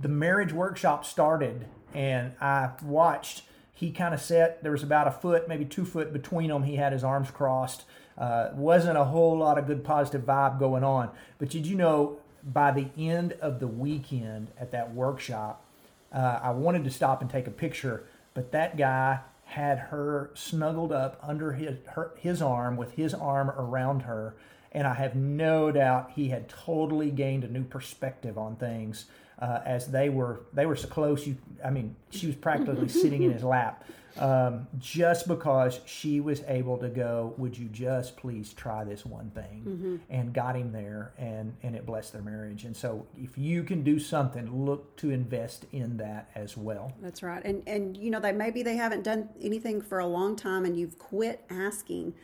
the 0.00 0.08
marriage 0.08 0.52
workshop 0.52 1.04
started 1.04 1.66
and 1.94 2.32
i 2.40 2.70
watched 2.82 3.42
he 3.74 3.90
kind 3.90 4.14
of 4.14 4.20
sat 4.20 4.62
there 4.62 4.72
was 4.72 4.82
about 4.82 5.08
a 5.08 5.10
foot 5.10 5.48
maybe 5.48 5.64
two 5.64 5.84
foot 5.84 6.12
between 6.12 6.48
them 6.48 6.62
he 6.62 6.76
had 6.76 6.92
his 6.92 7.04
arms 7.04 7.30
crossed. 7.30 7.84
Uh, 8.16 8.50
wasn't 8.54 8.96
a 8.96 9.02
whole 9.02 9.36
lot 9.36 9.58
of 9.58 9.66
good 9.66 9.82
positive 9.82 10.22
vibe 10.22 10.56
going 10.56 10.84
on. 10.84 11.10
But 11.38 11.48
did 11.48 11.66
you 11.66 11.74
know 11.74 12.18
by 12.44 12.70
the 12.70 12.88
end 12.98 13.32
of 13.40 13.58
the 13.58 13.66
weekend 13.66 14.48
at 14.58 14.70
that 14.72 14.94
workshop 14.94 15.64
uh, 16.12 16.40
i 16.42 16.50
wanted 16.50 16.84
to 16.84 16.90
stop 16.90 17.22
and 17.22 17.30
take 17.30 17.46
a 17.46 17.50
picture 17.50 18.04
but 18.34 18.52
that 18.52 18.76
guy 18.76 19.20
had 19.46 19.78
her 19.78 20.30
snuggled 20.34 20.92
up 20.92 21.18
under 21.22 21.52
his 21.52 21.76
her, 21.92 22.10
his 22.18 22.42
arm 22.42 22.76
with 22.76 22.92
his 22.92 23.14
arm 23.14 23.50
around 23.50 24.00
her 24.00 24.34
and 24.74 24.86
I 24.86 24.94
have 24.94 25.14
no 25.14 25.70
doubt 25.70 26.10
he 26.14 26.28
had 26.28 26.48
totally 26.48 27.10
gained 27.10 27.44
a 27.44 27.48
new 27.48 27.64
perspective 27.64 28.36
on 28.36 28.56
things 28.56 29.06
uh, 29.38 29.60
as 29.64 29.86
they 29.86 30.08
were 30.08 30.40
they 30.52 30.66
were 30.66 30.76
so 30.76 30.88
close. 30.88 31.26
You, 31.26 31.36
I 31.64 31.70
mean, 31.70 31.96
she 32.10 32.26
was 32.26 32.36
practically 32.36 32.88
sitting 33.02 33.22
in 33.22 33.32
his 33.32 33.42
lap, 33.42 33.84
um, 34.16 34.66
just 34.78 35.26
because 35.26 35.80
she 35.86 36.20
was 36.20 36.42
able 36.46 36.78
to 36.78 36.88
go. 36.88 37.34
Would 37.36 37.58
you 37.58 37.68
just 37.68 38.16
please 38.16 38.52
try 38.52 38.84
this 38.84 39.04
one 39.04 39.30
thing? 39.30 40.00
And 40.08 40.32
got 40.32 40.56
him 40.56 40.72
there, 40.72 41.12
and 41.18 41.54
and 41.62 41.74
it 41.74 41.84
blessed 41.84 42.12
their 42.12 42.22
marriage. 42.22 42.64
And 42.64 42.76
so, 42.76 43.06
if 43.16 43.36
you 43.36 43.64
can 43.64 43.82
do 43.82 43.98
something, 43.98 44.64
look 44.64 44.96
to 44.98 45.10
invest 45.10 45.66
in 45.72 45.96
that 45.98 46.30
as 46.34 46.56
well. 46.56 46.92
That's 47.02 47.22
right. 47.22 47.44
And 47.44 47.62
and 47.66 47.96
you 47.96 48.10
know 48.10 48.20
they 48.20 48.32
maybe 48.32 48.62
they 48.62 48.76
haven't 48.76 49.02
done 49.02 49.28
anything 49.40 49.82
for 49.82 49.98
a 49.98 50.06
long 50.06 50.36
time 50.36 50.64
and 50.64 50.76
you've 50.76 50.98
quit 50.98 51.44
asking. 51.50 52.14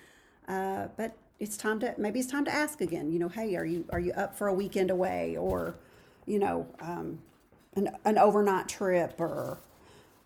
Uh, 0.49 0.89
but 0.97 1.17
it's 1.41 1.57
time 1.57 1.81
to 1.81 1.95
maybe 1.99 2.21
it's 2.21 2.31
time 2.31 2.45
to 2.45 2.55
ask 2.55 2.81
again. 2.81 3.11
You 3.11 3.19
know, 3.19 3.29
hey, 3.29 3.57
are 3.57 3.65
you 3.65 3.87
are 3.91 3.99
you 3.99 4.13
up 4.13 4.37
for 4.37 4.47
a 4.47 4.55
weekend 4.55 4.91
away 4.91 5.37
or 5.37 5.75
you 6.27 6.39
know, 6.39 6.67
um, 6.81 7.19
an 7.75 7.91
an 8.05 8.19
overnight 8.19 8.69
trip 8.69 9.15
or 9.19 9.59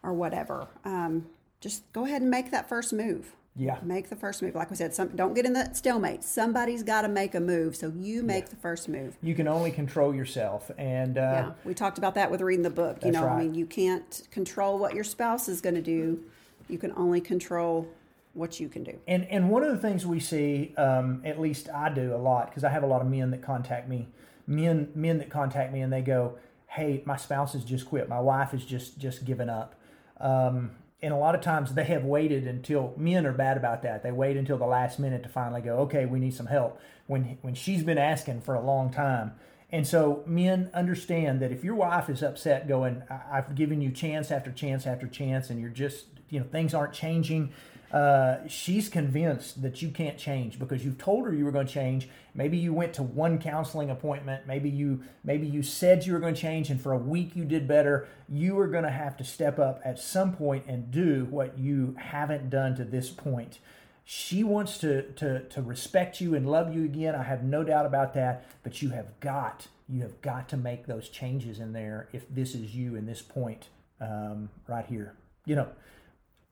or 0.03 0.13
whatever. 0.13 0.69
Um, 0.85 1.27
just 1.61 1.91
go 1.93 2.05
ahead 2.05 2.21
and 2.21 2.31
make 2.31 2.51
that 2.51 2.69
first 2.69 2.93
move. 2.93 3.35
Yeah. 3.57 3.79
Make 3.83 4.11
the 4.11 4.17
first 4.17 4.43
move. 4.43 4.57
Like 4.57 4.69
we 4.69 4.77
said, 4.77 4.93
some, 4.93 5.09
don't 5.15 5.33
get 5.33 5.47
in 5.47 5.53
that 5.53 5.77
stalemate. 5.77 6.25
Somebody's 6.25 6.83
got 6.83 7.03
to 7.03 7.09
make 7.09 7.37
a 7.37 7.41
move. 7.41 7.77
So 7.77 7.93
you 7.97 8.25
make 8.25 8.49
the 8.49 8.57
first 8.57 8.89
move. 8.89 9.17
You 9.23 9.37
can 9.37 9.47
only 9.47 9.71
control 9.71 10.13
yourself, 10.13 10.73
and 10.77 11.17
uh, 11.17 11.21
Yeah, 11.21 11.53
we 11.65 11.73
talked 11.73 11.97
about 11.97 12.17
that 12.17 12.33
with 12.33 12.41
reading 12.41 12.65
the 12.65 12.71
book. 12.71 13.05
You 13.05 13.13
know, 13.13 13.27
I 13.27 13.41
mean, 13.41 13.55
you 13.55 13.65
can't 13.65 14.27
control 14.33 14.79
what 14.79 14.95
your 14.95 15.05
spouse 15.05 15.49
is 15.49 15.61
going 15.61 15.77
to 15.77 15.83
do. 15.83 16.21
You 16.69 16.79
can 16.79 16.93
only 16.97 17.21
control 17.21 17.89
what 18.35 18.61
you 18.61 18.69
can 18.69 18.85
do. 18.85 18.99
And 19.09 19.25
and 19.27 19.49
one 19.49 19.63
of 19.63 19.71
the 19.71 19.79
things 19.79 20.05
we 20.05 20.21
see, 20.21 20.75
um, 20.77 21.23
at 21.25 21.41
least 21.41 21.69
I 21.71 21.89
do 21.89 22.15
a 22.15 22.19
lot, 22.19 22.49
because 22.49 22.65
I 22.65 22.69
have 22.69 22.83
a 22.83 22.87
lot 22.87 23.01
of 23.01 23.09
men 23.09 23.31
that 23.31 23.43
contact 23.43 23.89
me, 23.89 24.09
men 24.47 24.91
men 24.95 25.19
that 25.19 25.31
contact 25.31 25.73
me, 25.73 25.81
and 25.81 25.93
they 25.93 26.03
go, 26.03 26.37
"Hey, 26.67 27.03
my 27.07 27.17
spouse 27.17 27.53
has 27.55 27.65
just 27.65 27.87
quit. 27.87 28.09
My 28.09 28.21
wife 28.21 28.51
has 28.51 28.65
just 28.65 28.99
just 28.99 29.25
given 29.25 29.49
up." 29.49 29.75
Um, 30.21 30.73
and 31.01 31.13
a 31.13 31.17
lot 31.17 31.35
of 31.35 31.41
times 31.41 31.75
they 31.75 31.85
have 31.85 32.05
waited 32.05 32.47
until 32.47 32.95
men 32.97 33.27
are 33.27 33.33
bad 33.33 33.57
about 33.57 33.83
that. 33.83 34.03
They 34.03 34.13
wait 34.13 34.37
until 34.37 34.59
the 34.59 34.67
last 34.67 34.99
minute 34.99 35.23
to 35.23 35.29
finally 35.29 35.61
go, 35.61 35.79
"Okay, 35.79 36.05
we 36.07 36.19
need 36.19 36.35
some 36.35 36.47
help." 36.47 36.81
When 37.07 37.39
when 37.43 37.55
she's 37.55 37.85
been 37.85 37.99
asking 37.99 38.41
for 38.41 38.55
a 38.55 38.61
long 38.61 38.91
time. 38.91 39.33
And 39.71 39.87
so 39.87 40.23
men 40.27 40.71
understand 40.73 41.41
that 41.41 41.51
if 41.51 41.65
your 41.65 41.75
wife 41.75 42.09
is 42.09 42.23
upset, 42.23 42.69
going, 42.69 43.03
"I've 43.11 43.55
given 43.55 43.81
you 43.81 43.91
chance 43.91 44.31
after 44.31 44.53
chance 44.53 44.87
after 44.87 45.09
chance, 45.09 45.51
and 45.51 45.61
you're 45.61 45.71
just, 45.71 46.07
you 46.29 46.41
know, 46.41 46.47
things 46.47 46.75
aren't 46.75 46.93
changing." 46.93 47.53
Uh, 47.95 48.45
she's 48.49 48.89
convinced 48.89 49.63
that 49.63 49.81
you 49.81 49.89
can't 49.89 50.19
change 50.19 50.59
because 50.59 50.85
you've 50.85 50.99
told 50.99 51.27
her 51.27 51.33
you 51.33 51.45
were 51.45 51.53
going 51.53 51.67
to 51.67 51.73
change. 51.73 52.09
Maybe 52.35 52.57
you 52.57 52.73
went 52.73 52.93
to 52.95 53.05
one 53.05 53.39
counseling 53.39 53.89
appointment. 53.89 54.49
Maybe 54.49 54.69
you 54.69 55.05
maybe 55.23 55.47
you 55.47 55.63
said 55.63 56.05
you 56.05 56.13
were 56.13 56.19
going 56.19 56.35
to 56.35 56.41
change, 56.41 56.71
and 56.71 56.81
for 56.81 56.91
a 56.91 56.99
week 56.99 57.37
you 57.37 57.45
did 57.45 57.69
better. 57.69 58.09
You 58.29 58.59
are 58.59 58.67
going 58.67 58.83
to 58.83 58.91
have 58.91 59.17
to 59.19 59.25
step 59.25 59.61
up 59.61 59.81
at 59.85 60.01
some 60.01 60.35
point 60.35 60.65
and 60.67 60.91
do 60.91 61.29
what 61.31 61.57
you 61.57 61.95
haven't 61.97 62.51
done 62.51 62.75
to 62.77 62.85
this 62.85 63.11
point. 63.11 63.61
she 64.05 64.45
wants 64.45 64.79
to, 64.79 65.03
to, 65.13 65.41
to 65.49 65.63
respect 65.63 66.21
you 66.21 66.35
and 66.35 66.51
love 66.51 66.75
you 66.75 66.85
again. 66.85 67.15
I 67.15 67.23
have 67.23 67.43
no 67.43 67.65
doubt 67.65 67.87
about 67.87 68.13
that. 68.15 68.45
But 68.63 68.83
you 68.83 68.91
have 68.91 69.19
got 69.21 69.69
you 69.89 70.03
have 70.03 70.21
got 70.23 70.49
to 70.49 70.57
make 70.57 70.87
those 70.87 71.09
changes 71.09 71.61
in 71.61 71.73
there 71.73 72.09
if 72.13 72.25
this 72.35 72.55
is 72.55 72.75
you 72.75 72.97
in 72.97 73.07
this 73.07 73.23
point 73.23 73.69
um, 74.01 74.49
right 74.67 74.87
here. 74.87 75.15
You 75.45 75.57
know, 75.57 75.69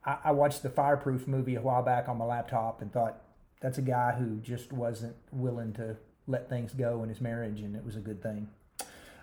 I, 0.04 0.18
I 0.24 0.30
watched 0.32 0.62
the 0.62 0.70
Fireproof 0.70 1.26
movie 1.26 1.54
a 1.54 1.60
while 1.60 1.82
back 1.82 2.08
on 2.08 2.18
my 2.18 2.24
laptop 2.24 2.82
and 2.82 2.92
thought 2.92 3.20
that's 3.60 3.78
a 3.78 3.82
guy 3.82 4.12
who 4.12 4.36
just 4.40 4.72
wasn't 4.72 5.14
willing 5.30 5.72
to 5.74 5.96
let 6.26 6.48
things 6.48 6.72
go 6.72 7.02
in 7.02 7.08
his 7.08 7.20
marriage, 7.20 7.60
and 7.60 7.74
it 7.74 7.84
was 7.84 7.96
a 7.96 8.00
good 8.00 8.22
thing. 8.22 8.48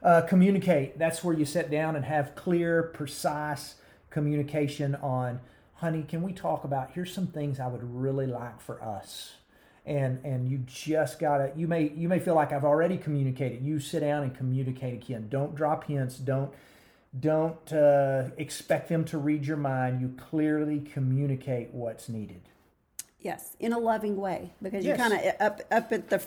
Uh, 0.02 0.22
communicate. 0.22 0.98
That's 0.98 1.24
where 1.24 1.36
you 1.36 1.46
sit 1.46 1.70
down 1.70 1.96
and 1.96 2.06
have 2.06 2.36
clear, 2.36 2.84
precise 2.84 3.76
communication 4.10 4.96
on, 4.96 5.40
honey, 5.76 6.04
can 6.08 6.22
we 6.22 6.34
talk 6.34 6.64
about 6.64 6.92
here's 6.94 7.14
some 7.14 7.28
things 7.28 7.60
I 7.60 7.68
would 7.68 7.84
really 7.84 8.28
like 8.28 8.62
for 8.62 8.82
us. 8.82 9.34
And 9.86 10.20
and 10.24 10.48
you 10.50 10.60
just 10.68 11.20
gotta 11.20 11.52
you 11.56 11.68
may 11.68 11.90
you 11.96 12.08
may 12.08 12.20
feel 12.20 12.36
like 12.36 12.52
I've 12.52 12.66
already 12.66 12.98
communicated. 12.98 13.64
You 13.64 13.80
sit 13.80 14.02
down 14.02 14.24
and 14.24 14.36
communicate 14.36 14.94
again. 14.94 15.28
Don't 15.30 15.56
drop 15.56 15.86
hints. 15.86 16.18
Don't 16.18 16.54
don't 17.18 17.72
uh, 17.74 18.30
expect 18.38 18.90
them 18.90 19.04
to 19.06 19.18
read 19.18 19.46
your 19.46 19.58
mind. 19.58 20.02
You 20.02 20.14
clearly 20.18 20.80
communicate 20.80 21.70
what's 21.74 22.08
needed. 22.10 22.42
Yes, 23.20 23.56
in 23.60 23.74
a 23.74 23.80
loving 23.80 24.16
way, 24.18 24.52
because 24.62 24.86
Yes. 24.86 24.98
you 24.98 25.04
kind 25.04 25.14
of 25.14 25.36
up 25.42 25.62
up 25.72 25.92
at 25.92 26.10
the 26.10 26.24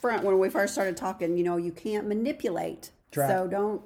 front 0.00 0.22
when 0.24 0.38
we 0.38 0.48
first 0.50 0.72
started 0.74 0.96
talking. 0.96 1.36
You 1.36 1.44
know, 1.44 1.56
you 1.56 1.72
can't 1.72 2.06
manipulate, 2.06 2.90
so 3.12 3.48
don't 3.50 3.82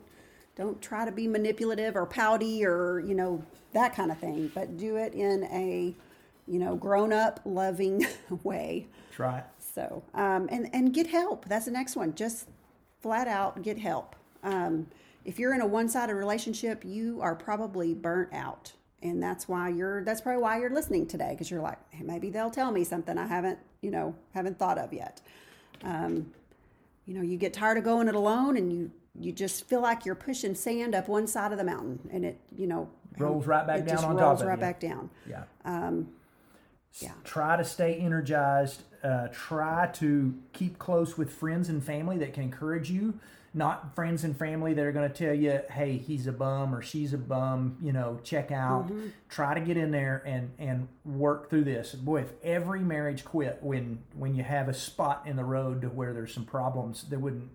don't 0.57 0.81
try 0.83 1.05
to 1.05 1.13
be 1.13 1.27
manipulative 1.27 1.97
or 1.97 2.05
pouty 2.07 2.65
or 2.67 3.01
you 3.01 3.15
know 3.15 3.43
that 3.73 3.95
kind 3.95 4.11
of 4.11 4.19
thing. 4.19 4.51
But 4.55 4.77
do 4.77 4.97
it 4.97 5.15
in 5.15 5.45
a 5.45 5.95
you 6.47 6.59
know 6.59 6.77
grown 6.77 7.13
up, 7.13 7.41
loving 7.45 8.07
way. 8.43 8.89
try. 9.13 9.43
So, 9.75 10.03
um, 10.15 10.49
and 10.53 10.69
and 10.75 10.93
get 10.93 11.07
help. 11.07 11.47
That's 11.47 11.65
the 11.65 11.71
next 11.71 11.97
one. 11.97 12.15
Just 12.15 12.49
flat 13.01 13.27
out 13.27 13.63
get 13.63 13.79
help. 13.79 14.15
Um, 14.43 14.89
if 15.25 15.39
you're 15.39 15.55
in 15.55 15.61
a 15.61 15.67
one-sided 15.67 16.15
relationship, 16.15 16.85
you 16.85 17.21
are 17.23 17.35
probably 17.35 17.95
burnt 17.95 18.33
out, 18.33 18.73
and 19.03 19.23
that's 19.23 19.49
why 19.49 19.69
you're. 19.69 20.05
That's 20.05 20.21
probably 20.21 20.43
why 20.43 20.61
you're 20.61 20.75
listening 20.75 21.07
today 21.07 21.31
because 21.31 21.51
you're 21.51 21.63
like, 21.63 21.79
hey, 21.91 22.05
maybe 22.05 22.31
they'll 22.31 22.51
tell 22.51 22.71
me 22.71 22.85
something 22.85 23.17
I 23.19 23.27
haven't, 23.27 23.59
you 23.81 23.91
know, 23.91 24.15
haven't 24.35 24.59
thought 24.59 24.79
of 24.79 24.93
yet. 24.93 25.21
Um, 25.83 26.33
you 27.07 27.15
know, 27.15 27.23
you 27.23 27.37
get 27.37 27.53
tired 27.53 27.79
of 27.79 27.85
going 27.85 28.09
it 28.09 28.15
alone, 28.15 28.57
and 28.57 28.73
you 28.73 28.91
you 29.19 29.33
just 29.33 29.67
feel 29.69 29.81
like 29.81 30.05
you're 30.05 30.15
pushing 30.15 30.55
sand 30.55 30.95
up 30.95 31.09
one 31.09 31.27
side 31.27 31.53
of 31.53 31.59
the 31.59 31.65
mountain, 31.65 32.01
and 32.13 32.25
it, 32.25 32.41
you 32.57 32.67
know, 32.67 32.89
Rolls 33.19 33.47
right 33.47 33.67
back 33.67 33.81
it 33.81 33.87
down 33.87 33.97
just 33.97 34.05
on 34.05 34.17
rolls 34.17 34.39
top 34.39 34.41
of 34.41 34.47
right 34.47 34.59
you. 34.59 34.61
back 34.61 34.81
down. 34.81 35.11
Yeah. 35.29 35.45
Um, 35.65 36.09
yeah. 37.01 37.13
Try 37.25 37.57
to 37.57 37.65
stay 37.65 37.95
energized. 37.95 38.83
Uh, 39.03 39.29
try 39.29 39.89
to 39.95 40.35
keep 40.53 40.79
close 40.79 41.19
with 41.19 41.31
friends 41.31 41.69
and 41.69 41.85
family 41.85 42.17
that 42.19 42.33
can 42.33 42.43
encourage 42.43 42.91
you. 42.91 43.19
Not 43.57 43.95
friends 43.95 44.25
and 44.25 44.37
family 44.37 44.75
that 44.75 44.85
are 44.85 44.93
going 44.93 45.09
to 45.09 45.15
tell 45.15 45.33
you, 45.35 45.61
"Hey, 45.71 45.97
he's 45.97 46.27
a 46.27 46.33
bum 46.33 46.75
or 46.75 46.83
she's 46.83 47.13
a 47.13 47.19
bum." 47.19 47.77
You 47.81 47.93
know, 47.93 48.19
check 48.25 48.51
out. 48.51 48.89
Mm-hmm. 48.89 49.09
Try 49.29 49.55
to 49.55 49.61
get 49.61 49.77
in 49.77 49.93
there 49.93 50.23
and 50.27 50.51
and 50.59 50.89
work 51.05 51.51
through 51.51 51.65
this. 51.65 51.95
Boy, 51.95 52.23
if 52.23 52.33
every 52.43 52.81
marriage 52.81 53.25
quit 53.25 53.59
when 53.63 54.01
when 54.15 54.35
you 54.35 54.43
have 54.43 54.69
a 54.69 54.75
spot 54.75 55.23
in 55.27 55.37
the 55.37 55.45
road 55.45 55.83
to 55.83 55.89
where 55.89 56.13
there's 56.13 56.35
some 56.35 56.45
problems, 56.45 57.05
there 57.09 57.19
wouldn't 57.21 57.49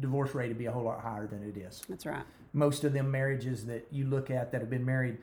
divorce 0.00 0.34
rate 0.34 0.48
would 0.48 0.58
be 0.58 0.66
a 0.66 0.72
whole 0.72 0.84
lot 0.84 1.00
higher 1.00 1.26
than 1.26 1.42
it 1.42 1.56
is 1.56 1.82
That's 1.88 2.04
right. 2.04 2.22
most 2.52 2.84
of 2.84 2.92
them 2.92 3.10
marriages 3.10 3.64
that 3.66 3.86
you 3.90 4.04
look 4.06 4.30
at 4.30 4.52
that 4.52 4.60
have 4.60 4.68
been 4.68 4.84
married 4.84 5.16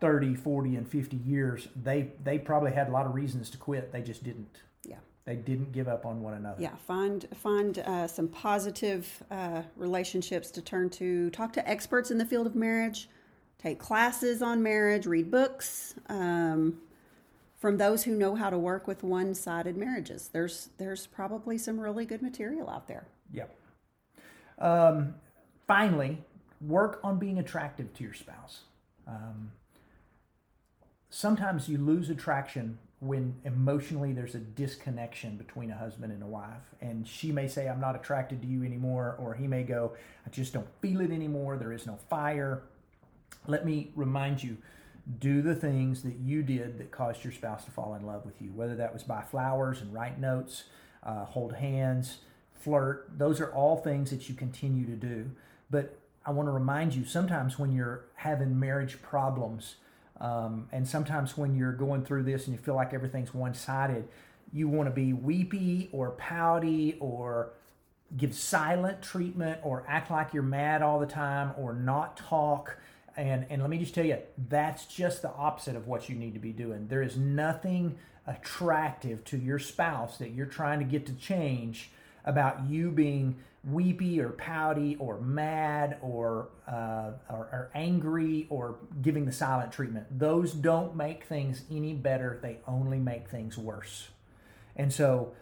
30 0.00 0.34
40 0.36 0.76
and 0.76 0.88
50 0.88 1.16
years 1.16 1.66
they 1.74 2.12
they 2.22 2.38
probably 2.38 2.72
had 2.72 2.88
a 2.88 2.92
lot 2.92 3.06
of 3.06 3.14
reasons 3.14 3.50
to 3.50 3.58
quit 3.58 3.92
they 3.92 4.02
just 4.02 4.22
didn't. 4.22 4.60
They 5.24 5.36
didn't 5.36 5.72
give 5.72 5.88
up 5.88 6.04
on 6.04 6.22
one 6.22 6.34
another 6.34 6.60
Yeah, 6.60 6.74
find 6.86 7.26
find 7.34 7.78
uh, 7.78 8.06
some 8.06 8.28
positive 8.28 9.22
uh, 9.30 9.62
relationships 9.76 10.50
to 10.52 10.62
turn 10.62 10.90
to. 10.90 11.30
Talk 11.30 11.52
to 11.54 11.68
experts 11.68 12.10
in 12.10 12.18
the 12.18 12.26
field 12.26 12.46
of 12.46 12.54
marriage. 12.54 13.08
Take 13.58 13.78
classes 13.78 14.42
on 14.42 14.62
marriage. 14.62 15.06
Read 15.06 15.30
books 15.30 15.94
um, 16.08 16.78
from 17.60 17.76
those 17.76 18.02
who 18.02 18.16
know 18.16 18.34
how 18.34 18.50
to 18.50 18.58
work 18.58 18.88
with 18.88 19.04
one-sided 19.04 19.76
marriages. 19.76 20.30
There's 20.32 20.70
there's 20.78 21.06
probably 21.06 21.58
some 21.58 21.78
really 21.78 22.04
good 22.04 22.22
material 22.22 22.68
out 22.68 22.88
there. 22.88 23.06
Yep. 23.32 23.54
um, 24.58 25.14
finally 25.66 26.18
work 26.60 27.00
on 27.02 27.18
being 27.18 27.38
attractive 27.38 27.92
to 27.94 28.04
your 28.04 28.12
spouse 28.12 28.60
um, 29.06 29.52
sometimes 31.10 31.68
you 31.68 31.78
lose 31.78 32.10
attraction 32.10 32.78
when 33.02 33.34
emotionally 33.44 34.12
there's 34.12 34.36
a 34.36 34.38
disconnection 34.38 35.36
between 35.36 35.72
a 35.72 35.76
husband 35.76 36.12
and 36.12 36.22
a 36.22 36.26
wife. 36.26 36.72
And 36.80 37.06
she 37.06 37.32
may 37.32 37.48
say 37.48 37.68
i'm 37.68 37.80
not 37.80 37.96
attracted 37.96 38.40
to 38.42 38.46
you 38.46 38.62
anymore 38.62 39.16
or 39.18 39.34
he 39.34 39.48
may 39.48 39.64
go 39.64 39.92
i 40.24 40.30
just 40.30 40.52
don't 40.52 40.68
feel 40.80 41.00
it 41.00 41.10
anymore. 41.10 41.56
There 41.56 41.72
is 41.72 41.84
no 41.84 41.98
fire. 42.08 42.62
Let 43.48 43.66
me 43.66 43.90
remind 43.96 44.44
you 44.44 44.56
do 45.18 45.42
the 45.42 45.56
things 45.56 46.04
that 46.04 46.14
you 46.20 46.44
did 46.44 46.78
that 46.78 46.92
caused 46.92 47.24
your 47.24 47.32
spouse 47.32 47.64
to 47.64 47.72
fall 47.72 47.96
in 47.96 48.06
love 48.06 48.24
with 48.24 48.40
you 48.40 48.52
whether 48.54 48.76
that 48.76 48.92
was 48.92 49.02
buy 49.02 49.22
flowers 49.22 49.80
and 49.80 49.92
write 49.92 50.20
notes 50.20 50.64
uh, 51.02 51.24
hold 51.24 51.54
hands 51.54 52.18
flirt. 52.52 53.10
Those 53.18 53.40
are 53.40 53.52
all 53.52 53.78
things 53.78 54.10
that 54.10 54.28
you 54.28 54.36
continue 54.36 54.86
to 54.86 54.94
do. 54.94 55.32
But 55.70 55.98
i 56.24 56.30
want 56.30 56.46
to 56.46 56.52
remind 56.52 56.94
you 56.94 57.04
sometimes 57.04 57.58
when 57.58 57.72
you're 57.72 58.04
having 58.14 58.60
marriage 58.60 59.02
problems 59.02 59.74
um, 60.20 60.68
and 60.72 60.86
sometimes 60.86 61.36
when 61.36 61.54
you're 61.54 61.72
going 61.72 62.04
through 62.04 62.22
this 62.22 62.46
and 62.46 62.56
you 62.56 62.62
feel 62.62 62.74
like 62.74 62.92
everything's 62.94 63.34
one-sided 63.34 64.06
you 64.52 64.68
want 64.68 64.88
to 64.88 64.94
be 64.94 65.12
weepy 65.12 65.88
or 65.92 66.10
pouty 66.12 66.96
or 67.00 67.52
give 68.16 68.34
silent 68.34 69.00
treatment 69.00 69.58
or 69.62 69.84
act 69.88 70.10
like 70.10 70.34
you're 70.34 70.42
mad 70.42 70.82
all 70.82 71.00
the 71.00 71.06
time 71.06 71.52
or 71.56 71.72
not 71.72 72.16
talk. 72.16 72.76
And 73.16 73.46
and 73.50 73.62
let 73.62 73.70
me 73.70 73.78
just 73.78 73.94
tell 73.94 74.04
you 74.04 74.18
that's 74.48 74.86
just 74.86 75.22
the 75.22 75.32
opposite 75.32 75.76
of 75.76 75.86
what 75.86 76.08
you 76.08 76.14
need 76.14 76.34
to 76.34 76.40
be 76.40 76.52
doing. 76.52 76.88
There 76.88 77.02
is 77.02 77.16
nothing 77.16 77.96
attractive 78.26 79.24
to 79.24 79.36
your 79.36 79.58
spouse 79.58 80.18
that 80.18 80.30
you're 80.30 80.46
trying 80.46 80.78
to 80.78 80.84
get 80.84 81.06
to 81.06 81.14
change 81.14 81.90
about 82.24 82.66
you 82.68 82.90
being 82.90 83.36
weepy 83.64 84.20
or 84.20 84.30
pouty 84.30 84.96
or 84.96 85.20
mad 85.20 85.96
or, 86.02 86.48
uh, 86.66 87.12
or 87.30 87.48
or 87.52 87.70
angry 87.74 88.46
or 88.50 88.76
giving 89.00 89.24
the 89.24 89.32
silent 89.32 89.72
treatment. 89.72 90.06
Those 90.18 90.52
don't 90.52 90.96
make 90.96 91.24
things 91.24 91.62
any 91.70 91.94
better. 91.94 92.38
They 92.42 92.58
only 92.66 92.98
make 92.98 93.28
things 93.28 93.56
worse. 93.56 94.08
And 94.74 94.92
so 94.92 95.32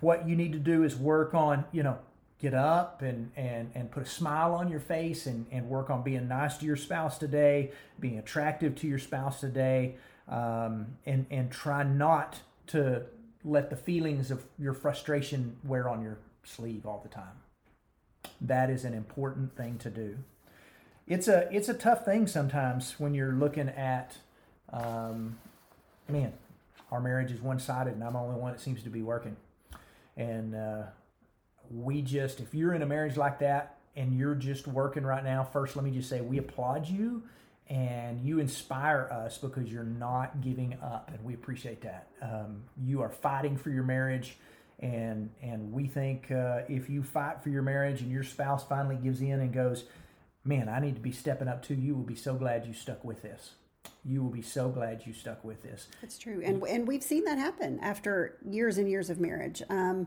what 0.00 0.28
you 0.28 0.36
need 0.36 0.52
to 0.52 0.58
do 0.58 0.84
is 0.84 0.94
work 0.94 1.34
on, 1.34 1.64
you 1.72 1.82
know, 1.82 1.98
get 2.40 2.54
up 2.54 3.02
and 3.02 3.30
and 3.36 3.70
and 3.74 3.90
put 3.90 4.02
a 4.02 4.06
smile 4.06 4.54
on 4.54 4.68
your 4.68 4.80
face 4.80 5.26
and 5.26 5.46
and 5.50 5.68
work 5.68 5.90
on 5.90 6.02
being 6.02 6.28
nice 6.28 6.56
to 6.58 6.66
your 6.66 6.76
spouse 6.76 7.18
today, 7.18 7.72
being 7.98 8.18
attractive 8.18 8.74
to 8.76 8.86
your 8.86 8.98
spouse 8.98 9.40
today, 9.40 9.96
um, 10.28 10.86
and 11.04 11.26
and 11.30 11.50
try 11.50 11.82
not 11.82 12.40
to 12.68 13.02
let 13.44 13.70
the 13.70 13.76
feelings 13.76 14.30
of 14.30 14.44
your 14.58 14.74
frustration 14.74 15.56
wear 15.64 15.88
on 15.88 16.02
your 16.02 16.18
sleeve 16.44 16.86
all 16.86 17.00
the 17.02 17.08
time. 17.08 17.40
That 18.40 18.70
is 18.70 18.84
an 18.84 18.94
important 18.94 19.56
thing 19.56 19.78
to 19.78 19.90
do. 19.90 20.18
It's 21.06 21.26
a 21.26 21.48
it's 21.54 21.68
a 21.68 21.74
tough 21.74 22.04
thing 22.04 22.26
sometimes 22.26 22.94
when 22.98 23.14
you're 23.14 23.32
looking 23.32 23.68
at, 23.68 24.16
um, 24.72 25.38
man, 26.08 26.32
our 26.92 27.00
marriage 27.00 27.32
is 27.32 27.40
one 27.40 27.58
sided 27.58 27.94
and 27.94 28.04
I'm 28.04 28.12
the 28.12 28.18
only 28.18 28.40
one 28.40 28.52
that 28.52 28.60
seems 28.60 28.82
to 28.82 28.90
be 28.90 29.02
working. 29.02 29.36
And 30.16 30.54
uh, 30.54 30.82
we 31.70 32.02
just, 32.02 32.40
if 32.40 32.54
you're 32.54 32.74
in 32.74 32.82
a 32.82 32.86
marriage 32.86 33.16
like 33.16 33.38
that 33.40 33.76
and 33.96 34.16
you're 34.16 34.34
just 34.34 34.66
working 34.66 35.04
right 35.04 35.24
now, 35.24 35.42
first, 35.42 35.76
let 35.76 35.84
me 35.84 35.90
just 35.90 36.08
say 36.08 36.20
we 36.20 36.38
applaud 36.38 36.88
you 36.88 37.22
and 37.70 38.20
you 38.20 38.40
inspire 38.40 39.08
us 39.12 39.38
because 39.38 39.72
you're 39.72 39.84
not 39.84 40.40
giving 40.40 40.76
up. 40.82 41.08
And 41.14 41.24
we 41.24 41.34
appreciate 41.34 41.80
that. 41.82 42.08
Um, 42.20 42.64
you 42.84 43.00
are 43.00 43.08
fighting 43.08 43.56
for 43.56 43.70
your 43.70 43.84
marriage. 43.84 44.36
And, 44.80 45.30
and 45.40 45.72
we 45.72 45.86
think 45.86 46.32
uh, 46.32 46.62
if 46.68 46.90
you 46.90 47.04
fight 47.04 47.42
for 47.42 47.48
your 47.48 47.62
marriage 47.62 48.00
and 48.00 48.10
your 48.10 48.24
spouse 48.24 48.64
finally 48.66 48.96
gives 48.96 49.20
in 49.20 49.40
and 49.40 49.52
goes, 49.52 49.84
man, 50.44 50.68
I 50.68 50.80
need 50.80 50.96
to 50.96 51.00
be 51.00 51.12
stepping 51.12 51.46
up 51.46 51.62
too, 51.62 51.74
you 51.74 51.94
will 51.94 52.02
be 52.02 52.16
so 52.16 52.34
glad 52.34 52.66
you 52.66 52.72
stuck 52.72 53.04
with 53.04 53.22
this. 53.22 53.52
You 54.04 54.22
will 54.22 54.30
be 54.30 54.42
so 54.42 54.68
glad 54.68 55.02
you 55.06 55.12
stuck 55.12 55.44
with 55.44 55.62
this. 55.62 55.86
It's 56.02 56.18
true, 56.18 56.42
and 56.44 56.62
and 56.64 56.86
we've 56.88 57.02
seen 57.02 57.24
that 57.24 57.38
happen 57.38 57.78
after 57.80 58.36
years 58.46 58.78
and 58.78 58.88
years 58.88 59.10
of 59.10 59.20
marriage. 59.20 59.62
Um, 59.68 60.06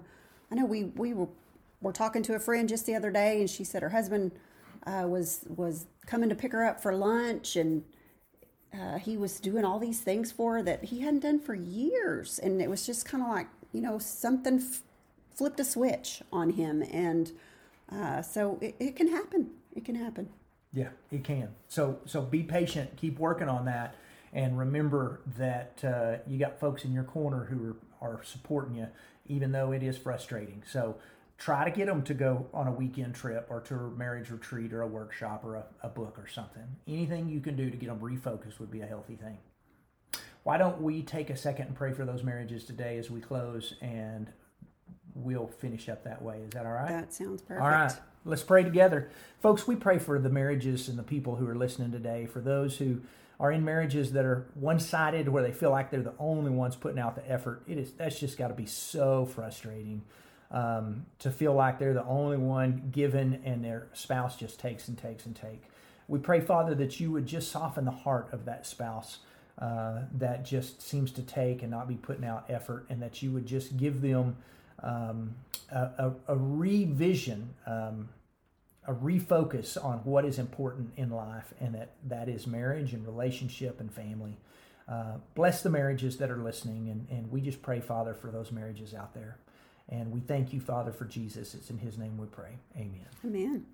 I 0.51 0.55
know 0.55 0.65
we 0.65 0.85
we 0.85 1.13
were, 1.13 1.27
were 1.81 1.93
talking 1.93 2.23
to 2.23 2.35
a 2.35 2.39
friend 2.39 2.67
just 2.67 2.85
the 2.85 2.95
other 2.95 3.11
day, 3.11 3.39
and 3.39 3.49
she 3.49 3.63
said 3.63 3.81
her 3.83 3.89
husband 3.89 4.31
uh, 4.85 5.07
was 5.07 5.45
was 5.49 5.85
coming 6.05 6.29
to 6.29 6.35
pick 6.35 6.51
her 6.51 6.63
up 6.65 6.81
for 6.81 6.93
lunch, 6.95 7.55
and 7.55 7.83
uh, 8.73 8.97
he 8.97 9.17
was 9.17 9.39
doing 9.39 9.65
all 9.65 9.79
these 9.79 10.01
things 10.01 10.31
for 10.31 10.55
her 10.55 10.63
that 10.63 10.85
he 10.85 11.01
hadn't 11.01 11.21
done 11.21 11.39
for 11.39 11.55
years, 11.55 12.39
and 12.39 12.61
it 12.61 12.69
was 12.69 12.85
just 12.85 13.05
kind 13.05 13.23
of 13.23 13.29
like 13.29 13.47
you 13.71 13.81
know 13.81 13.99
something 13.99 14.57
f- 14.59 14.81
flipped 15.35 15.59
a 15.59 15.65
switch 15.65 16.21
on 16.31 16.51
him, 16.51 16.83
and 16.91 17.31
uh, 17.91 18.21
so 18.21 18.57
it, 18.61 18.75
it 18.79 18.95
can 18.95 19.07
happen. 19.09 19.51
It 19.75 19.85
can 19.85 19.95
happen. 19.95 20.29
Yeah, 20.73 20.89
it 21.11 21.23
can. 21.23 21.49
So 21.67 21.99
so 22.05 22.21
be 22.21 22.43
patient, 22.43 22.97
keep 22.97 23.19
working 23.19 23.49
on 23.49 23.65
that, 23.65 23.95
And 24.33 24.57
remember 24.57 25.21
that 25.37 25.83
uh, 25.83 26.17
you 26.27 26.39
got 26.39 26.59
folks 26.59 26.83
in 26.85 26.91
your 26.91 27.03
corner 27.03 27.45
who 27.45 27.75
are, 28.01 28.15
are 28.15 28.23
supporting 28.23 28.75
you, 28.75 28.87
even 29.27 29.51
though 29.51 29.71
it 29.71 29.83
is 29.83 29.97
frustrating. 29.97 30.63
So 30.67 30.95
try 31.43 31.65
to 31.65 31.71
get 31.71 31.87
them 31.87 32.01
to 32.01 32.13
go 32.13 32.47
on 32.53 32.67
a 32.67 32.71
weekend 32.71 33.13
trip 33.13 33.45
or 33.49 33.59
to 33.59 33.75
a 33.75 33.89
marriage 33.89 34.29
retreat 34.29 34.71
or 34.71 34.81
a 34.81 34.87
workshop 34.87 35.43
or 35.43 35.55
a, 35.55 35.65
a 35.81 35.89
book 35.89 36.17
or 36.17 36.25
something. 36.25 36.63
Anything 36.87 37.27
you 37.27 37.41
can 37.41 37.57
do 37.57 37.69
to 37.69 37.75
get 37.75 37.87
them 37.87 37.99
refocused 37.99 38.59
would 38.59 38.71
be 38.71 38.79
a 38.79 38.85
healthy 38.85 39.17
thing. 39.17 39.37
Why 40.43 40.57
don't 40.57 40.81
we 40.81 41.01
take 41.01 41.29
a 41.29 41.35
second 41.35 41.67
and 41.67 41.75
pray 41.75 41.91
for 41.91 42.05
those 42.05 42.23
marriages 42.23 42.63
today 42.63 42.97
as 42.97 43.11
we 43.11 43.19
close 43.19 43.73
and 43.81 44.31
we'll 45.15 45.47
finish 45.47 45.89
up 45.89 46.05
that 46.05 46.21
way. 46.21 46.37
Is 46.47 46.51
that 46.51 46.65
all 46.65 46.71
right? 46.71 46.87
That 46.87 47.13
sounds 47.13 47.41
perfect. 47.41 47.61
All 47.61 47.69
right. 47.69 47.91
Let's 48.23 48.43
pray 48.43 48.63
together. 48.63 49.09
Folks, 49.41 49.67
we 49.67 49.75
pray 49.75 49.99
for 49.99 50.19
the 50.19 50.29
marriages 50.29 50.87
and 50.87 50.97
the 50.97 51.03
people 51.03 51.35
who 51.35 51.45
are 51.49 51.55
listening 51.55 51.91
today, 51.91 52.25
for 52.25 52.39
those 52.39 52.77
who 52.77 53.01
are 53.37 53.51
in 53.51 53.65
marriages 53.65 54.13
that 54.13 54.23
are 54.23 54.47
one-sided 54.53 55.27
where 55.27 55.43
they 55.43 55.51
feel 55.51 55.71
like 55.71 55.91
they're 55.91 56.01
the 56.01 56.13
only 56.19 56.51
ones 56.51 56.77
putting 56.77 56.99
out 56.99 57.15
the 57.15 57.29
effort. 57.29 57.63
It 57.67 57.77
is 57.77 57.91
that's 57.91 58.17
just 58.17 58.37
got 58.37 58.47
to 58.47 58.53
be 58.53 58.65
so 58.65 59.25
frustrating. 59.25 60.03
Um, 60.53 61.07
to 61.17 61.31
feel 61.31 61.53
like 61.55 61.79
they're 61.79 61.95
the 61.95 62.05
only 62.05 62.37
one 62.37 62.89
given 62.91 63.41
and 63.43 63.65
their 63.65 63.87
spouse 63.93 64.37
just 64.37 64.59
takes 64.59 64.87
and 64.87 64.95
takes 64.95 65.25
and 65.25 65.35
take. 65.35 65.63
We 66.07 66.19
pray, 66.19 66.41
Father, 66.41 66.75
that 66.75 66.99
you 66.99 67.11
would 67.11 67.25
just 67.25 67.51
soften 67.51 67.85
the 67.85 67.91
heart 67.91 68.29
of 68.31 68.45
that 68.45 68.67
spouse 68.67 69.17
uh, 69.59 70.01
that 70.13 70.45
just 70.45 70.81
seems 70.81 71.11
to 71.11 71.21
take 71.21 71.61
and 71.61 71.71
not 71.71 71.87
be 71.87 71.95
putting 71.95 72.25
out 72.25 72.45
effort, 72.49 72.85
and 72.89 73.01
that 73.01 73.21
you 73.21 73.31
would 73.31 73.45
just 73.45 73.77
give 73.77 74.01
them 74.01 74.35
um, 74.81 75.35
a, 75.71 75.79
a, 75.79 76.13
a, 76.29 76.35
revision, 76.35 77.53
um, 77.65 78.09
a 78.87 78.93
refocus 78.93 79.83
on 79.83 79.99
what 79.99 80.25
is 80.25 80.39
important 80.39 80.91
in 80.97 81.11
life, 81.11 81.53
and 81.59 81.75
that 81.75 81.91
that 82.03 82.27
is 82.27 82.47
marriage 82.47 82.93
and 82.93 83.05
relationship 83.05 83.79
and 83.79 83.91
family. 83.91 84.37
Uh, 84.87 85.17
bless 85.35 85.61
the 85.61 85.69
marriages 85.69 86.17
that 86.17 86.29
are 86.29 86.37
listening, 86.37 86.89
and, 86.89 87.07
and 87.09 87.31
we 87.31 87.39
just 87.39 87.61
pray, 87.61 87.79
Father, 87.79 88.13
for 88.13 88.31
those 88.31 88.51
marriages 88.51 88.93
out 88.93 89.13
there. 89.13 89.37
And 89.89 90.11
we 90.11 90.21
thank 90.21 90.53
you, 90.53 90.59
Father, 90.59 90.91
for 90.91 91.05
Jesus. 91.05 91.53
It's 91.53 91.69
in 91.69 91.77
his 91.77 91.97
name 91.97 92.17
we 92.17 92.25
pray. 92.27 92.57
Amen. 92.75 93.05
Amen. 93.25 93.65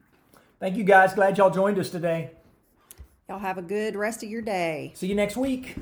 Thank 0.59 0.75
you, 0.75 0.83
guys. 0.83 1.13
Glad 1.13 1.37
y'all 1.37 1.49
joined 1.49 1.79
us 1.79 1.89
today. 1.89 2.31
Y'all 3.29 3.39
have 3.39 3.57
a 3.57 3.61
good 3.61 3.95
rest 3.95 4.23
of 4.23 4.29
your 4.29 4.41
day. 4.41 4.91
See 4.95 5.07
you 5.07 5.15
next 5.15 5.37
week. 5.37 5.75